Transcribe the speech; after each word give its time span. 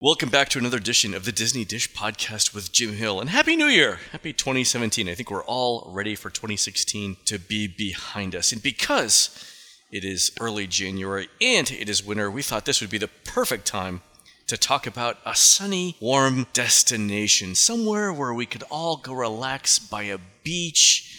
Welcome 0.00 0.28
back 0.28 0.48
to 0.50 0.60
another 0.60 0.76
edition 0.76 1.12
of 1.12 1.24
the 1.24 1.32
Disney 1.32 1.64
Dish 1.64 1.92
Podcast 1.92 2.54
with 2.54 2.70
Jim 2.70 2.92
Hill. 2.92 3.20
And 3.20 3.30
Happy 3.30 3.56
New 3.56 3.66
Year! 3.66 3.98
Happy 4.12 4.32
2017. 4.32 5.08
I 5.08 5.14
think 5.16 5.28
we're 5.28 5.42
all 5.42 5.90
ready 5.92 6.14
for 6.14 6.30
2016 6.30 7.16
to 7.24 7.36
be 7.36 7.66
behind 7.66 8.36
us. 8.36 8.52
And 8.52 8.62
because 8.62 9.44
it 9.90 10.04
is 10.04 10.30
early 10.38 10.68
January 10.68 11.26
and 11.40 11.68
it 11.72 11.88
is 11.88 12.06
winter, 12.06 12.30
we 12.30 12.42
thought 12.42 12.64
this 12.64 12.80
would 12.80 12.90
be 12.90 12.98
the 12.98 13.10
perfect 13.24 13.66
time 13.66 14.02
to 14.46 14.56
talk 14.56 14.86
about 14.86 15.18
a 15.26 15.34
sunny, 15.34 15.96
warm 16.00 16.46
destination. 16.52 17.56
Somewhere 17.56 18.12
where 18.12 18.32
we 18.32 18.46
could 18.46 18.62
all 18.70 18.98
go 18.98 19.14
relax 19.14 19.80
by 19.80 20.04
a 20.04 20.18
beach 20.44 21.17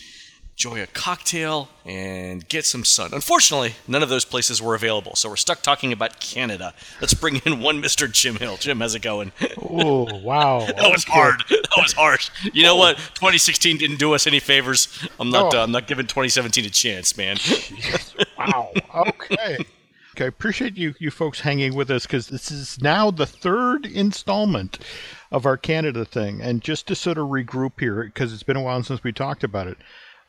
enjoy 0.60 0.84
a 0.84 0.88
cocktail, 0.88 1.70
and 1.86 2.46
get 2.50 2.66
some 2.66 2.84
sun. 2.84 3.12
Unfortunately, 3.14 3.76
none 3.88 4.04
of 4.04 4.10
those 4.10 4.26
places 4.26 4.62
were 4.62 4.76
available, 4.76 5.16
so 5.16 5.30
we're 5.30 5.38
stuck 5.38 5.62
talking 5.62 5.94
about 5.94 6.20
Canada. 6.20 6.74
Let's 7.00 7.14
bring 7.14 7.38
in 7.46 7.62
one 7.62 7.82
Mr. 7.82 8.12
Jim 8.12 8.36
Hill. 8.36 8.58
Jim, 8.58 8.82
how's 8.82 8.94
it 8.94 9.02
going? 9.02 9.32
Oh, 9.62 10.14
wow. 10.20 10.60
that 10.66 10.92
was 10.92 11.06
Okay. 11.06 11.14
hard. 11.14 11.44
That 11.50 11.78
was 11.78 11.94
harsh. 11.94 12.30
You 12.52 12.64
know 12.64 12.76
what? 12.76 12.98
2016 12.98 13.78
didn't 13.78 14.00
do 14.00 14.14
us 14.14 14.28
any 14.28 14.42
favors. 14.42 14.90
I'm 15.18 15.30
not. 15.30 15.54
No. 15.54 15.60
Uh, 15.60 15.64
I'm 15.64 15.72
not 15.72 15.88
giving 15.88 16.06
2017 16.08 16.66
a 16.66 16.70
chance, 16.70 17.16
man. 17.16 17.38
Wow. 18.38 18.72
Okay. 18.94 19.60
Okay, 20.16 20.26
I 20.26 20.28
appreciate 20.28 20.76
you 20.76 20.94
you 21.00 21.10
folks 21.12 21.40
hanging 21.40 21.74
with 21.74 21.90
us 21.90 22.06
because 22.06 22.28
this 22.28 22.52
is 22.52 22.82
now 22.82 23.12
the 23.12 23.26
third 23.26 23.86
installment 23.86 24.80
of 25.32 25.46
our 25.46 25.56
Canada 25.56 26.04
thing, 26.04 26.42
and 26.42 26.62
just 26.62 26.88
to 26.88 26.96
sort 26.96 27.18
of 27.18 27.28
regroup 27.28 27.80
here 27.80 28.04
because 28.04 28.34
it's 28.34 28.44
been 28.44 28.58
a 28.58 28.62
while 28.62 28.84
since 28.84 29.02
we 29.06 29.14
talked 29.14 29.46
about 29.46 29.68
it. 29.68 29.78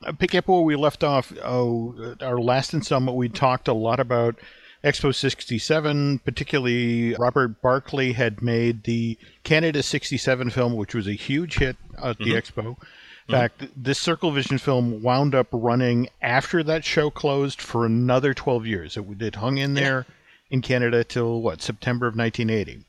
Uh, 0.04 0.12
pick 0.12 0.34
up 0.34 0.48
where 0.48 0.60
we 0.60 0.76
left 0.76 1.04
off. 1.04 1.32
Oh, 1.42 1.94
uh, 2.20 2.24
our 2.24 2.40
last 2.40 2.72
installment 2.72 3.16
we 3.16 3.28
talked 3.28 3.68
a 3.68 3.74
lot 3.74 4.00
about 4.00 4.36
Expo 4.82 5.14
67, 5.14 6.20
particularly 6.20 7.14
Robert 7.14 7.60
Barclay 7.60 8.12
had 8.12 8.40
made 8.40 8.84
the 8.84 9.18
Canada 9.44 9.82
67 9.82 10.50
film, 10.50 10.74
which 10.74 10.94
was 10.94 11.06
a 11.06 11.12
huge 11.12 11.58
hit 11.58 11.76
at 12.02 12.16
the 12.18 12.24
mm-hmm. 12.24 12.60
Expo. 12.60 12.64
In 12.66 12.74
mm-hmm. 12.74 13.32
fact, 13.32 13.68
this 13.76 13.98
Circle 13.98 14.30
Vision 14.30 14.56
film 14.56 15.02
wound 15.02 15.34
up 15.34 15.48
running 15.52 16.08
after 16.22 16.62
that 16.62 16.82
show 16.84 17.10
closed 17.10 17.60
for 17.60 17.84
another 17.84 18.32
12 18.32 18.66
years. 18.66 18.96
It, 18.96 19.04
it 19.20 19.34
hung 19.34 19.58
in 19.58 19.74
there 19.74 20.06
in 20.50 20.62
Canada 20.62 21.04
till 21.04 21.42
what, 21.42 21.60
September 21.60 22.06
of 22.06 22.16
1980. 22.16 22.84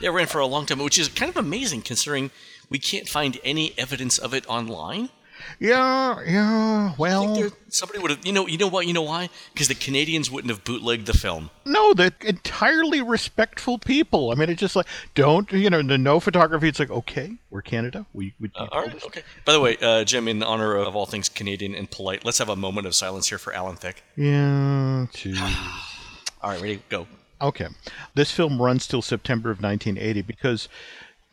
Yeah, 0.00 0.08
it 0.08 0.12
ran 0.12 0.26
for 0.26 0.38
a 0.38 0.46
long 0.46 0.64
time, 0.64 0.78
which 0.78 0.98
is 0.98 1.08
kind 1.08 1.28
of 1.28 1.36
amazing 1.36 1.82
considering 1.82 2.30
we 2.70 2.78
can't 2.78 3.08
find 3.08 3.38
any 3.44 3.74
evidence 3.76 4.16
of 4.16 4.32
it 4.32 4.46
online. 4.48 5.10
Yeah, 5.58 6.20
yeah, 6.26 6.94
well, 6.98 7.34
there, 7.34 7.50
somebody 7.68 7.98
would 8.00 8.10
have. 8.10 8.26
You 8.26 8.32
know. 8.32 8.46
You 8.46 8.58
know 8.58 8.68
what? 8.68 8.86
You 8.86 8.92
know 8.92 9.02
why? 9.02 9.30
Because 9.52 9.68
the 9.68 9.74
Canadians 9.74 10.30
wouldn't 10.30 10.50
have 10.50 10.64
bootlegged 10.64 11.06
the 11.06 11.14
film. 11.14 11.50
no, 11.64 11.94
they're 11.94 12.12
entirely 12.20 13.00
respectful 13.02 13.78
people. 13.78 14.30
I 14.30 14.34
mean, 14.34 14.50
it's 14.50 14.60
just 14.60 14.76
like, 14.76 14.86
don't, 15.14 15.50
you 15.52 15.70
know, 15.70 15.82
the 15.82 15.98
no 15.98 16.20
photography. 16.20 16.68
It's 16.68 16.78
like, 16.78 16.90
okay, 16.90 17.36
we're 17.50 17.62
Canada. 17.62 18.06
We, 18.12 18.34
we 18.40 18.50
Uh, 18.54 18.66
all 18.72 18.82
right. 18.82 19.04
Okay. 19.04 19.22
By 19.44 19.52
the 19.52 19.60
way, 19.60 19.76
uh, 19.80 20.04
Jim, 20.04 20.28
in 20.28 20.42
honor 20.42 20.76
of 20.76 20.94
all 20.96 21.06
things 21.06 21.28
Canadian 21.28 21.74
and 21.74 21.90
polite, 21.90 22.24
let's 22.24 22.38
have 22.38 22.48
a 22.48 22.56
moment 22.56 22.86
of 22.86 22.94
silence 22.94 23.28
here 23.28 23.38
for 23.38 23.52
Alan 23.52 23.76
Thicke. 23.76 24.02
Yeah. 24.16 25.06
All 26.42 26.50
right, 26.50 26.60
ready? 26.60 26.82
Go. 26.88 27.06
Okay. 27.40 27.68
This 28.14 28.30
film 28.30 28.60
runs 28.60 28.86
till 28.86 29.02
September 29.02 29.50
of 29.50 29.62
1980 29.62 30.22
because 30.22 30.68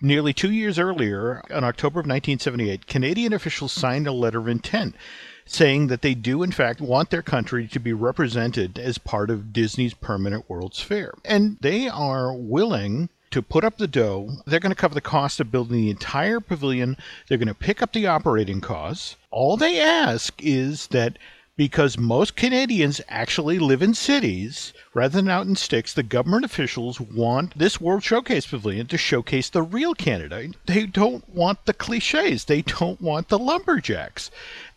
nearly 0.01 0.33
two 0.33 0.51
years 0.51 0.79
earlier, 0.79 1.43
in 1.49 1.63
October 1.63 1.99
of 1.99 2.05
1978, 2.05 2.87
Canadian 2.87 3.33
officials 3.33 3.71
signed 3.71 4.07
a 4.07 4.11
letter 4.11 4.39
of 4.39 4.47
intent 4.47 4.95
saying 5.45 5.87
that 5.87 6.01
they 6.01 6.13
do, 6.13 6.43
in 6.43 6.51
fact, 6.51 6.79
want 6.79 7.09
their 7.09 7.21
country 7.21 7.67
to 7.67 7.79
be 7.79 7.93
represented 7.93 8.79
as 8.79 8.97
part 8.97 9.29
of 9.29 9.51
Disney's 9.51 9.93
permanent 9.93 10.49
World's 10.49 10.79
Fair. 10.79 11.13
And 11.25 11.57
they 11.61 11.89
are 11.89 12.33
willing 12.33 13.09
to 13.31 13.41
put 13.41 13.63
up 13.63 13.77
the 13.77 13.87
dough. 13.87 14.29
They're 14.45 14.59
going 14.59 14.73
to 14.73 14.79
cover 14.81 14.93
the 14.93 15.01
cost 15.01 15.39
of 15.39 15.51
building 15.51 15.77
the 15.77 15.89
entire 15.89 16.39
pavilion. 16.39 16.97
They're 17.27 17.37
going 17.37 17.47
to 17.47 17.53
pick 17.53 17.81
up 17.81 17.93
the 17.93 18.07
operating 18.07 18.61
costs. 18.61 19.15
All 19.29 19.57
they 19.57 19.79
ask 19.79 20.33
is 20.39 20.87
that 20.87 21.17
because 21.57 21.97
most 21.97 22.35
Canadians 22.35 23.01
actually 23.09 23.59
live 23.59 23.81
in 23.81 23.93
cities 23.93 24.73
rather 24.93 25.17
than 25.17 25.29
out 25.29 25.45
in 25.45 25.55
sticks, 25.55 25.93
the 25.93 26.03
government 26.03 26.45
officials 26.45 26.99
want 26.99 27.57
this 27.57 27.79
World 27.79 28.03
Showcase 28.03 28.47
Pavilion 28.47 28.87
to 28.87 28.97
showcase 28.97 29.49
the 29.49 29.61
real 29.61 29.93
Canada. 29.93 30.49
They 30.65 30.85
don't 30.85 31.27
want 31.29 31.65
the 31.65 31.73
cliches, 31.73 32.45
they 32.45 32.61
don't 32.61 33.01
want 33.01 33.27
the 33.29 33.39
lumberjacks. 33.39 34.31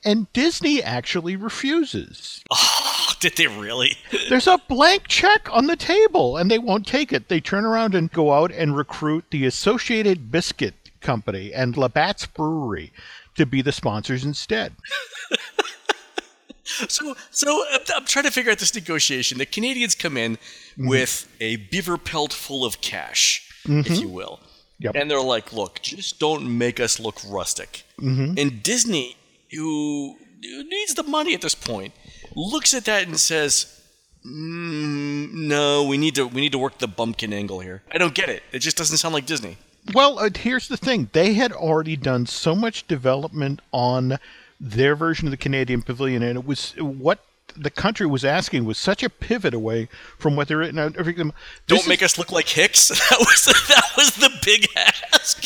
And 0.05 0.31
Disney 0.33 0.83
actually 0.83 1.37
refuses. 1.37 2.43
Oh, 2.51 3.13
did 3.21 3.37
they 3.37 3.47
really? 3.47 3.97
There's 4.29 4.47
a 4.47 4.61
blank 4.69 5.09
check 5.09 5.49
on 5.51 5.67
the 5.67 5.77
table 5.77 6.37
and 6.37 6.51
they 6.51 6.59
won't 6.59 6.87
take 6.87 7.13
it. 7.13 7.29
They 7.29 7.41
turn 7.41 7.65
around 7.65 7.95
and 7.95 8.13
go 8.13 8.33
out 8.33 8.53
and 8.53 8.77
recruit 8.77 9.25
the 9.31 9.47
Associated 9.47 10.31
Biscuit 10.31 10.75
Company 11.01 11.53
and 11.55 11.77
Labatt's 11.77 12.27
Brewery 12.27 12.93
to 13.37 13.47
be 13.47 13.63
the 13.63 13.73
sponsors 13.73 14.25
instead. 14.25 14.75
So, 16.89 17.15
so 17.31 17.65
I'm, 17.95 18.05
trying 18.07 18.25
to 18.25 18.31
figure 18.31 18.51
out 18.51 18.59
this 18.59 18.75
negotiation. 18.75 19.39
The 19.39 19.47
Canadians 19.47 19.95
come 19.95 20.17
in 20.17 20.39
with 20.79 21.29
a 21.41 21.57
beaver 21.57 21.99
pelt 21.99 22.33
full 22.33 22.65
of 22.65 22.81
cash, 22.81 23.49
if 23.67 24.01
you 24.01 24.09
will, 24.09 24.41
Yep. 24.79 24.95
and 24.97 25.11
they're 25.11 25.21
like, 25.21 25.53
"Look, 25.53 25.81
just 25.83 26.19
don't 26.19 26.59
make 26.59 26.81
us 26.81 26.99
look 26.99 27.21
rustic." 27.29 27.85
And 27.99 28.63
Disney, 28.63 29.17
who, 29.53 30.17
who 30.43 30.65
needs 30.65 30.95
the 30.95 31.03
money 31.03 31.35
at 31.35 31.43
this 31.43 31.55
point, 31.55 31.93
looks 32.35 32.73
at 32.75 32.85
that 32.87 33.07
and 33.07 33.19
says. 33.21 33.67
Mm, 34.27 35.33
no, 35.35 35.85
we 35.85 35.99
need 35.99 36.15
to 36.15 36.27
we 36.27 36.41
need 36.41 36.53
to 36.53 36.59
work 36.59 36.79
the 36.79 36.89
bumpkin 36.89 37.31
angle 37.35 37.61
here. 37.61 37.83
I 37.93 37.99
don't 37.99 38.15
get 38.15 38.31
it. 38.31 38.43
It 38.53 38.61
just 38.61 38.77
doesn't 38.79 38.97
sound 38.97 39.13
like 39.13 39.27
Disney. 39.27 39.59
Well, 39.93 40.19
uh, 40.19 40.31
here's 40.35 40.67
the 40.69 40.79
thing. 40.79 41.11
They 41.13 41.35
had 41.35 41.53
already 41.53 41.95
done 41.97 42.25
so 42.25 42.55
much 42.55 42.87
development 42.87 43.61
on 43.71 44.19
their 44.61 44.95
version 44.97 45.27
of 45.27 45.31
the 45.31 45.37
Canadian 45.37 45.83
Pavilion, 45.83 46.23
and 46.23 46.39
it 46.39 46.47
was 46.47 46.73
what 46.79 47.21
the 47.57 47.71
country 47.71 48.07
was 48.07 48.25
asking 48.25 48.65
was 48.65 48.79
such 48.79 49.03
a 49.03 49.11
pivot 49.11 49.55
away 49.55 49.89
from 50.19 50.35
what 50.37 50.49
they're. 50.49 50.71
This 50.71 50.75
Don't 51.67 51.81
is- 51.81 51.89
make 51.89 52.03
us 52.03 52.19
look 52.19 52.33
like 52.33 52.49
Hicks. 52.49 52.89
That 53.11 53.19
was 53.21 53.45
that 53.69 53.91
was 53.97 54.17
the 54.17 54.31
big 54.45 54.67
ask. 54.77 55.45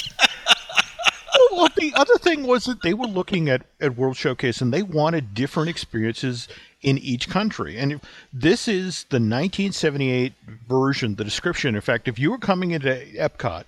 well, 1.53 1.69
the 1.77 1.93
other 1.95 2.17
thing 2.19 2.47
was 2.47 2.65
that 2.65 2.83
they 2.83 2.95
were 2.95 3.07
looking 3.07 3.49
at, 3.49 3.63
at 3.81 3.97
World 3.97 4.17
Showcase 4.17 4.61
and 4.61 4.73
they 4.73 4.83
wanted 4.83 5.35
different 5.35 5.69
experiences 5.69 6.49
in 6.83 6.99
each 6.99 7.29
country. 7.29 7.77
And 7.77 8.01
this 8.33 8.69
is 8.69 9.05
the 9.11 9.17
1978 9.17 10.33
version, 10.69 11.17
the 11.17 11.25
description. 11.25 11.75
In 11.75 11.81
fact, 11.81 12.09
if 12.09 12.19
you 12.19 12.31
were 12.31 12.39
coming 12.39 12.71
into 12.71 12.89
Epcot 13.17 13.65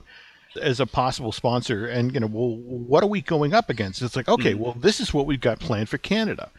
as 0.60 0.80
a 0.80 0.86
possible 0.86 1.32
sponsor 1.32 1.86
and, 1.86 2.12
you 2.12 2.20
know, 2.20 2.26
well, 2.26 2.56
what 2.56 3.02
are 3.04 3.08
we 3.08 3.20
going 3.20 3.54
up 3.54 3.70
against? 3.70 4.02
It's 4.02 4.16
like, 4.16 4.28
okay, 4.28 4.54
well, 4.54 4.72
this 4.72 5.00
is 5.00 5.14
what 5.14 5.26
we've 5.26 5.40
got 5.40 5.60
planned 5.60 5.88
for 5.88 5.98
Canada. 5.98 6.50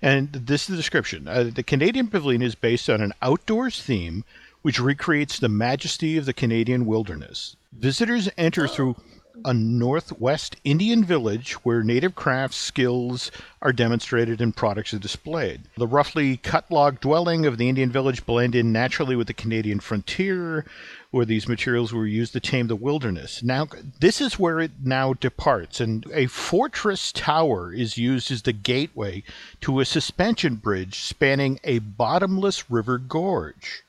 And 0.00 0.32
this 0.32 0.62
is 0.62 0.68
the 0.68 0.76
description. 0.76 1.26
Uh, 1.28 1.50
the 1.54 1.62
Canadian 1.62 2.08
Pavilion 2.08 2.42
is 2.42 2.54
based 2.54 2.88
on 2.88 3.00
an 3.00 3.12
outdoors 3.22 3.82
theme 3.82 4.24
which 4.62 4.80
recreates 4.80 5.38
the 5.38 5.48
majesty 5.48 6.16
of 6.16 6.26
the 6.26 6.32
Canadian 6.32 6.84
wilderness. 6.86 7.56
Visitors 7.72 8.28
enter 8.36 8.68
through 8.68 8.96
a 9.44 9.54
northwest 9.54 10.56
Indian 10.64 11.04
village 11.04 11.52
where 11.64 11.82
native 11.82 12.14
crafts 12.14 12.56
skills 12.56 13.30
are 13.62 13.72
demonstrated 13.72 14.40
and 14.40 14.54
products 14.54 14.92
are 14.92 14.98
displayed. 14.98 15.62
The 15.76 15.86
roughly 15.86 16.36
cut 16.36 16.70
log 16.70 17.00
dwelling 17.00 17.46
of 17.46 17.56
the 17.56 17.68
Indian 17.68 17.90
village 17.90 18.26
blend 18.26 18.54
in 18.54 18.72
naturally 18.72 19.16
with 19.16 19.28
the 19.28 19.34
Canadian 19.34 19.80
frontier, 19.80 20.66
where 21.10 21.24
these 21.24 21.48
materials 21.48 21.92
were 21.92 22.06
used 22.06 22.32
to 22.32 22.40
tame 22.40 22.68
the 22.68 22.76
wilderness. 22.76 23.42
Now, 23.42 23.66
this 23.98 24.20
is 24.20 24.38
where 24.38 24.60
it 24.60 24.70
now 24.82 25.14
departs, 25.14 25.80
and 25.80 26.06
a 26.12 26.26
fortress 26.26 27.10
tower 27.10 27.72
is 27.72 27.98
used 27.98 28.30
as 28.30 28.42
the 28.42 28.52
gateway 28.52 29.24
to 29.62 29.80
a 29.80 29.84
suspension 29.84 30.56
bridge 30.56 31.00
spanning 31.00 31.58
a 31.64 31.80
bottomless 31.80 32.70
river 32.70 32.98
gorge. 32.98 33.82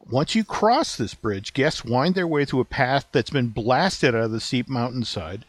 Once 0.00 0.34
you 0.34 0.44
cross 0.44 0.96
this 0.96 1.14
bridge, 1.14 1.54
guests 1.54 1.84
wind 1.84 2.14
their 2.14 2.26
way 2.26 2.44
through 2.44 2.60
a 2.60 2.64
path 2.64 3.06
that's 3.12 3.30
been 3.30 3.48
blasted 3.48 4.14
out 4.14 4.24
of 4.24 4.32
the 4.32 4.40
steep 4.40 4.68
mountainside. 4.68 5.44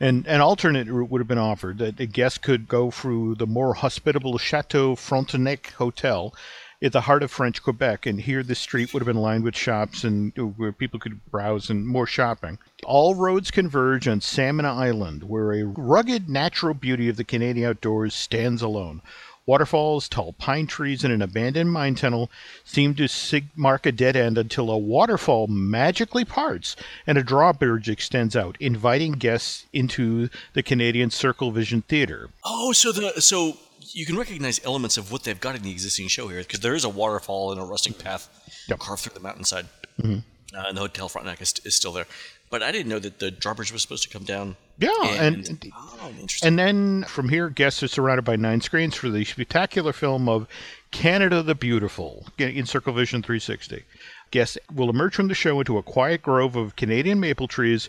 And 0.00 0.26
an 0.28 0.40
alternate 0.40 0.86
route 0.86 1.10
would 1.10 1.20
have 1.20 1.28
been 1.28 1.36
offered 1.36 1.78
that 1.78 1.98
a 1.98 2.06
guest 2.06 2.40
could 2.40 2.68
go 2.68 2.90
through 2.90 3.34
the 3.34 3.46
more 3.46 3.74
hospitable 3.74 4.38
Chateau 4.38 4.94
Frontenac 4.94 5.72
Hotel 5.72 6.32
at 6.80 6.92
the 6.92 7.02
heart 7.02 7.22
of 7.22 7.30
French 7.30 7.62
Quebec, 7.62 8.06
and 8.06 8.20
here 8.20 8.42
the 8.42 8.54
street 8.54 8.92
would 8.92 9.00
have 9.00 9.06
been 9.06 9.22
lined 9.22 9.44
with 9.44 9.56
shops 9.56 10.04
and 10.04 10.36
uh, 10.38 10.42
where 10.42 10.72
people 10.72 11.00
could 11.00 11.24
browse 11.30 11.70
and 11.70 11.86
more 11.86 12.06
shopping. 12.06 12.58
All 12.84 13.14
roads 13.14 13.50
converge 13.50 14.06
on 14.06 14.20
Salmon 14.20 14.66
Island, 14.66 15.24
where 15.24 15.52
a 15.52 15.64
rugged 15.64 16.28
natural 16.28 16.74
beauty 16.74 17.08
of 17.08 17.16
the 17.16 17.24
Canadian 17.24 17.70
outdoors 17.70 18.14
stands 18.14 18.62
alone. 18.62 19.02
Waterfalls, 19.44 20.10
tall 20.10 20.34
pine 20.34 20.66
trees, 20.66 21.04
and 21.04 21.12
an 21.12 21.22
abandoned 21.22 21.72
mine 21.72 21.94
tunnel 21.94 22.30
seem 22.64 22.94
to 22.96 23.08
sig- 23.08 23.48
mark 23.56 23.86
a 23.86 23.92
dead 23.92 24.14
end 24.14 24.36
until 24.36 24.70
a 24.70 24.76
waterfall 24.76 25.46
magically 25.46 26.26
parts 26.26 26.76
and 27.06 27.16
a 27.16 27.22
drawbridge 27.22 27.88
extends 27.88 28.36
out, 28.36 28.58
inviting 28.60 29.12
guests 29.12 29.64
into 29.72 30.28
the 30.52 30.62
Canadian 30.62 31.08
Circle 31.10 31.50
Vision 31.50 31.80
Theater. 31.80 32.28
Oh, 32.44 32.72
so 32.72 32.92
the 32.92 33.22
so 33.22 33.56
you 33.94 34.06
can 34.06 34.16
recognize 34.16 34.60
elements 34.64 34.96
of 34.96 35.10
what 35.12 35.24
they've 35.24 35.40
got 35.40 35.54
in 35.56 35.62
the 35.62 35.70
existing 35.70 36.08
show 36.08 36.28
here 36.28 36.40
because 36.40 36.60
there 36.60 36.74
is 36.74 36.84
a 36.84 36.88
waterfall 36.88 37.52
and 37.52 37.60
a 37.60 37.64
rustic 37.64 37.98
path 37.98 38.28
Yep. 38.68 38.78
carved 38.80 39.02
through 39.02 39.14
the 39.14 39.20
mountainside. 39.20 39.66
uh, 40.02 40.20
and 40.52 40.76
the 40.76 40.80
Hotel 40.80 41.08
Frontenac 41.08 41.40
is, 41.40 41.54
is 41.64 41.74
still 41.74 41.92
there. 41.92 42.06
But 42.50 42.62
I 42.62 42.72
didn't 42.72 42.88
know 42.88 42.98
that 42.98 43.18
the 43.18 43.30
drawbridge 43.30 43.72
was 43.72 43.82
supposed 43.82 44.02
to 44.04 44.08
come 44.08 44.24
down. 44.24 44.56
Yeah, 44.78 44.90
and, 45.04 45.46
and 45.48 45.72
oh, 45.76 46.08
interesting. 46.18 46.48
and 46.48 46.58
then 46.58 47.04
from 47.04 47.28
here, 47.28 47.50
guests 47.50 47.82
are 47.82 47.88
surrounded 47.88 48.22
by 48.24 48.36
nine 48.36 48.60
screens 48.62 48.94
for 48.94 49.10
the 49.10 49.24
spectacular 49.24 49.92
film 49.92 50.28
of 50.28 50.46
Canada 50.90 51.42
the 51.42 51.54
Beautiful 51.54 52.26
in 52.38 52.64
Circle 52.64 52.94
Vision 52.94 53.22
360. 53.22 53.84
Guests 54.30 54.56
will 54.74 54.88
emerge 54.88 55.14
from 55.14 55.28
the 55.28 55.34
show 55.34 55.58
into 55.58 55.76
a 55.78 55.82
quiet 55.82 56.22
grove 56.22 56.56
of 56.56 56.76
Canadian 56.76 57.20
maple 57.20 57.48
trees 57.48 57.88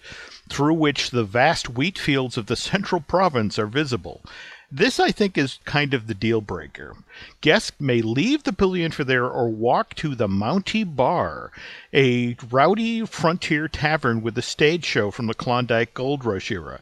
through 0.49 0.73
which 0.73 1.11
the 1.11 1.23
vast 1.23 1.69
wheat 1.69 1.97
fields 1.97 2.37
of 2.37 2.47
the 2.47 2.55
central 2.57 2.99
province 3.01 3.57
are 3.59 3.67
visible. 3.67 4.21
This, 4.71 4.99
I 4.99 5.11
think, 5.11 5.37
is 5.37 5.59
kind 5.65 5.93
of 5.93 6.07
the 6.07 6.13
deal 6.13 6.41
breaker. 6.41 6.95
Guests 7.41 7.71
may 7.79 8.01
leave 8.01 8.43
the 8.43 8.53
pavilion 8.53 8.91
for 8.91 9.03
there 9.03 9.25
or 9.27 9.49
walk 9.49 9.95
to 9.95 10.13
the 10.15 10.27
Mountie 10.27 10.83
Bar, 10.83 11.51
a 11.93 12.35
rowdy 12.51 13.05
frontier 13.05 13.67
tavern 13.67 14.21
with 14.21 14.37
a 14.37 14.41
stage 14.43 14.85
show 14.85 15.09
from 15.11 15.25
the 15.27 15.33
Klondike 15.33 15.93
Gold 15.93 16.23
Rush 16.23 16.51
era. 16.51 16.81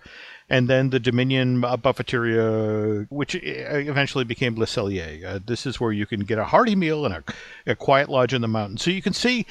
And 0.50 0.70
then 0.70 0.92
the 0.92 1.00
Dominion 1.00 1.64
uh, 1.66 1.76
Buffeteria, 1.76 3.06
which 3.10 3.36
uh, 3.36 3.40
eventually 3.40 4.24
became 4.24 4.56
Le 4.56 4.66
Cellier. 4.66 5.26
Uh, 5.26 5.40
this 5.46 5.66
is 5.66 5.80
where 5.80 5.92
you 5.92 6.06
can 6.06 6.22
get 6.22 6.38
a 6.40 6.46
hearty 6.46 6.74
meal 6.74 7.06
and 7.06 7.14
a, 7.16 7.24
a 7.66 7.76
quiet 7.76 8.08
lodge 8.10 8.34
in 8.34 8.42
the 8.42 8.48
mountains. 8.48 8.82
So 8.82 8.90
you 8.90 9.02
can 9.02 9.12
see 9.12 9.46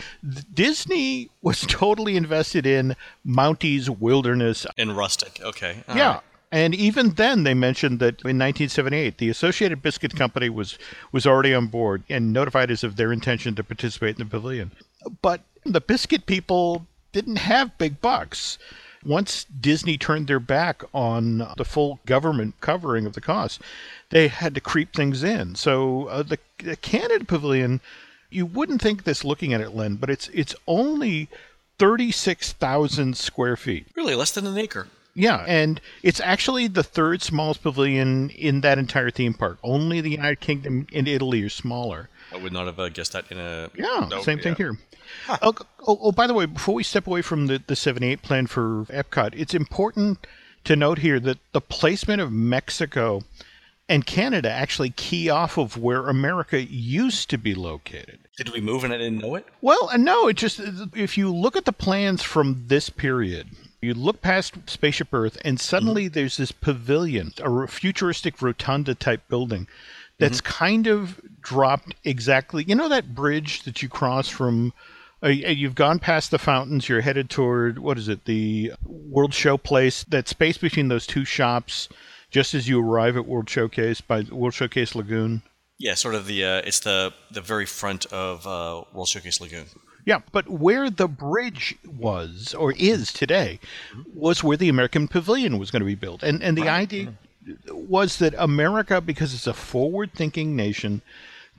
Disney 0.54 1.28
was 1.42 1.60
totally 1.68 2.16
invested 2.16 2.66
in 2.66 2.96
Mountie's 3.26 3.90
wilderness. 3.90 4.66
and 4.78 4.96
rustic. 4.96 5.38
Okay. 5.42 5.82
all 5.88 5.96
Yeah. 5.96 6.12
right. 6.14 6.20
And 6.52 6.75
even 6.75 7.10
then, 7.10 7.43
they 7.43 7.54
mentioned 7.54 7.98
that 7.98 8.20
in 8.22 8.38
1978, 8.38 9.19
the 9.19 9.28
Associated 9.28 9.82
Biscuit 9.82 10.14
Company 10.14 10.48
was 10.48 10.78
was 11.10 11.26
already 11.26 11.52
on 11.52 11.66
board 11.66 12.04
and 12.08 12.32
notified 12.32 12.70
us 12.70 12.84
of 12.84 12.96
their 12.96 13.12
intention 13.12 13.54
to 13.56 13.64
participate 13.64 14.19
in 14.19 14.26
the 14.26 14.31
pavilion. 14.31 14.70
But 15.22 15.43
the 15.64 15.81
biscuit 15.81 16.26
people 16.26 16.87
didn't 17.12 17.37
have 17.37 17.78
big 17.78 18.00
bucks. 18.00 18.58
Once 19.04 19.44
Disney 19.44 19.96
turned 19.96 20.26
their 20.26 20.40
back 20.40 20.82
on 20.93 21.38
the 21.56 21.64
full 21.64 22.00
government 22.06 22.54
covering 22.60 23.06
of 23.06 23.12
the 23.12 23.20
cost, 23.20 23.60
they 24.10 24.28
had 24.28 24.54
to 24.54 24.60
creep 24.60 24.94
things 24.94 25.22
in. 25.22 25.54
So 25.54 26.06
uh, 26.06 26.22
the, 26.22 26.38
the 26.58 26.76
Canada 26.76 27.25
Pavilion, 27.25 27.81
you 28.31 28.46
wouldn't 28.46 28.82
think 28.82 29.04
this 29.04 29.25
looking 29.25 29.52
at 29.52 29.60
it, 29.60 29.75
Len, 29.75 29.96
but 29.96 30.10
it's 30.10 30.28
it's 30.28 30.54
only 30.66 31.28
36,000 31.78 33.16
square 33.16 33.56
feet. 33.56 33.87
Really, 33.96 34.14
less 34.14 34.32
than 34.32 34.46
an 34.46 34.58
acre. 34.58 34.88
Yeah, 35.16 35.44
and 35.48 35.80
it's 36.02 36.20
actually 36.20 36.68
the 36.68 36.82
third 36.82 37.22
smallest 37.22 37.62
pavilion 37.62 38.28
in 38.30 38.60
that 38.60 38.78
entire 38.78 39.10
theme 39.10 39.32
park. 39.32 39.58
Only 39.62 40.02
the 40.02 40.10
United 40.10 40.40
Kingdom 40.40 40.86
and 40.92 41.08
Italy 41.08 41.42
are 41.42 41.48
smaller. 41.48 42.10
I 42.32 42.36
would 42.36 42.52
not 42.52 42.66
have 42.66 42.78
uh, 42.78 42.90
guessed 42.90 43.12
that 43.12 43.24
in 43.30 43.38
a. 43.38 43.70
Yeah, 43.74 44.06
No, 44.10 44.20
same 44.22 44.38
thing 44.38 44.52
yeah. 44.52 44.56
here. 44.56 44.78
Oh, 45.40 45.54
oh, 45.86 45.98
oh, 46.02 46.12
by 46.12 46.26
the 46.26 46.34
way, 46.34 46.44
before 46.44 46.74
we 46.74 46.82
step 46.82 47.06
away 47.06 47.22
from 47.22 47.46
the, 47.46 47.62
the 47.66 47.76
78 47.76 48.20
plan 48.22 48.46
for 48.46 48.84
Epcot, 48.90 49.34
it's 49.34 49.54
important 49.54 50.26
to 50.64 50.76
note 50.76 50.98
here 50.98 51.19
that 51.20 51.38
the 51.52 51.60
placement 51.60 52.20
of 52.20 52.30
Mexico 52.30 53.22
and 53.88 54.04
Canada 54.04 54.50
actually 54.50 54.90
key 54.90 55.30
off 55.30 55.56
of 55.56 55.76
where 55.78 56.08
America 56.08 56.62
used 56.62 57.30
to 57.30 57.38
be 57.38 57.54
located. 57.54 58.19
Did 58.36 58.50
we 58.52 58.60
move 58.60 58.84
and 58.84 58.92
I 58.92 58.98
didn't 58.98 59.20
know 59.20 59.36
it? 59.36 59.46
Well, 59.62 59.88
uh, 59.92 59.96
no, 59.96 60.28
it 60.28 60.36
just 60.36 60.60
if 60.94 61.16
you 61.16 61.32
look 61.32 61.56
at 61.56 61.64
the 61.64 61.72
plans 61.72 62.22
from 62.22 62.64
this 62.66 62.90
period, 62.90 63.48
you 63.86 63.94
look 63.94 64.20
past 64.20 64.54
Spaceship 64.66 65.08
Earth, 65.12 65.38
and 65.44 65.60
suddenly 65.60 66.08
there's 66.08 66.36
this 66.36 66.52
pavilion, 66.52 67.32
a 67.38 67.66
futuristic 67.66 68.42
rotunda 68.42 68.94
type 68.94 69.28
building 69.28 69.66
that's 70.18 70.40
kind 70.40 70.86
of 70.86 71.20
dropped 71.40 71.94
exactly. 72.04 72.64
You 72.64 72.74
know 72.74 72.88
that 72.88 73.14
bridge 73.14 73.62
that 73.62 73.82
you 73.82 73.88
cross 73.88 74.28
from. 74.28 74.72
Uh, 75.22 75.28
you've 75.28 75.74
gone 75.74 75.98
past 75.98 76.30
the 76.30 76.38
fountains. 76.38 76.88
You're 76.88 77.00
headed 77.00 77.30
toward 77.30 77.78
what 77.78 77.98
is 77.98 78.08
it? 78.08 78.24
The 78.24 78.72
World 78.84 79.32
Show 79.32 79.56
Place. 79.56 80.04
That 80.04 80.28
space 80.28 80.58
between 80.58 80.88
those 80.88 81.06
two 81.06 81.24
shops, 81.24 81.88
just 82.30 82.54
as 82.54 82.68
you 82.68 82.80
arrive 82.80 83.16
at 83.16 83.26
World 83.26 83.48
Showcase 83.48 84.00
by 84.00 84.22
World 84.30 84.54
Showcase 84.54 84.94
Lagoon. 84.94 85.42
Yeah, 85.78 85.94
sort 85.94 86.14
of 86.14 86.26
the. 86.26 86.44
Uh, 86.44 86.62
it's 86.64 86.80
the 86.80 87.12
the 87.30 87.40
very 87.40 87.66
front 87.66 88.06
of 88.06 88.46
uh, 88.46 88.82
World 88.92 89.08
Showcase 89.08 89.40
Lagoon. 89.40 89.66
Yeah, 90.06 90.20
but 90.32 90.49
where 90.49 90.88
the 90.88 91.08
bridge 91.08 91.76
was 91.85 92.55
or 92.55 92.73
is 92.73 93.12
today 93.12 93.58
mm-hmm. 93.93 94.19
was 94.19 94.43
where 94.43 94.56
the 94.56 94.70
American 94.70 95.08
Pavilion 95.08 95.58
was 95.58 95.70
going 95.70 95.81
to 95.81 95.87
be 95.87 95.97
built. 95.97 96.23
And 96.23 96.43
and 96.43 96.56
the 96.56 96.69
idea 96.69 97.12
mm-hmm. 97.47 97.88
was 97.88 98.17
that 98.19 98.35
America 98.38 99.00
because 99.00 99.35
it's 99.35 99.47
a 99.47 99.53
forward-thinking 99.53 100.56
nation 100.56 101.03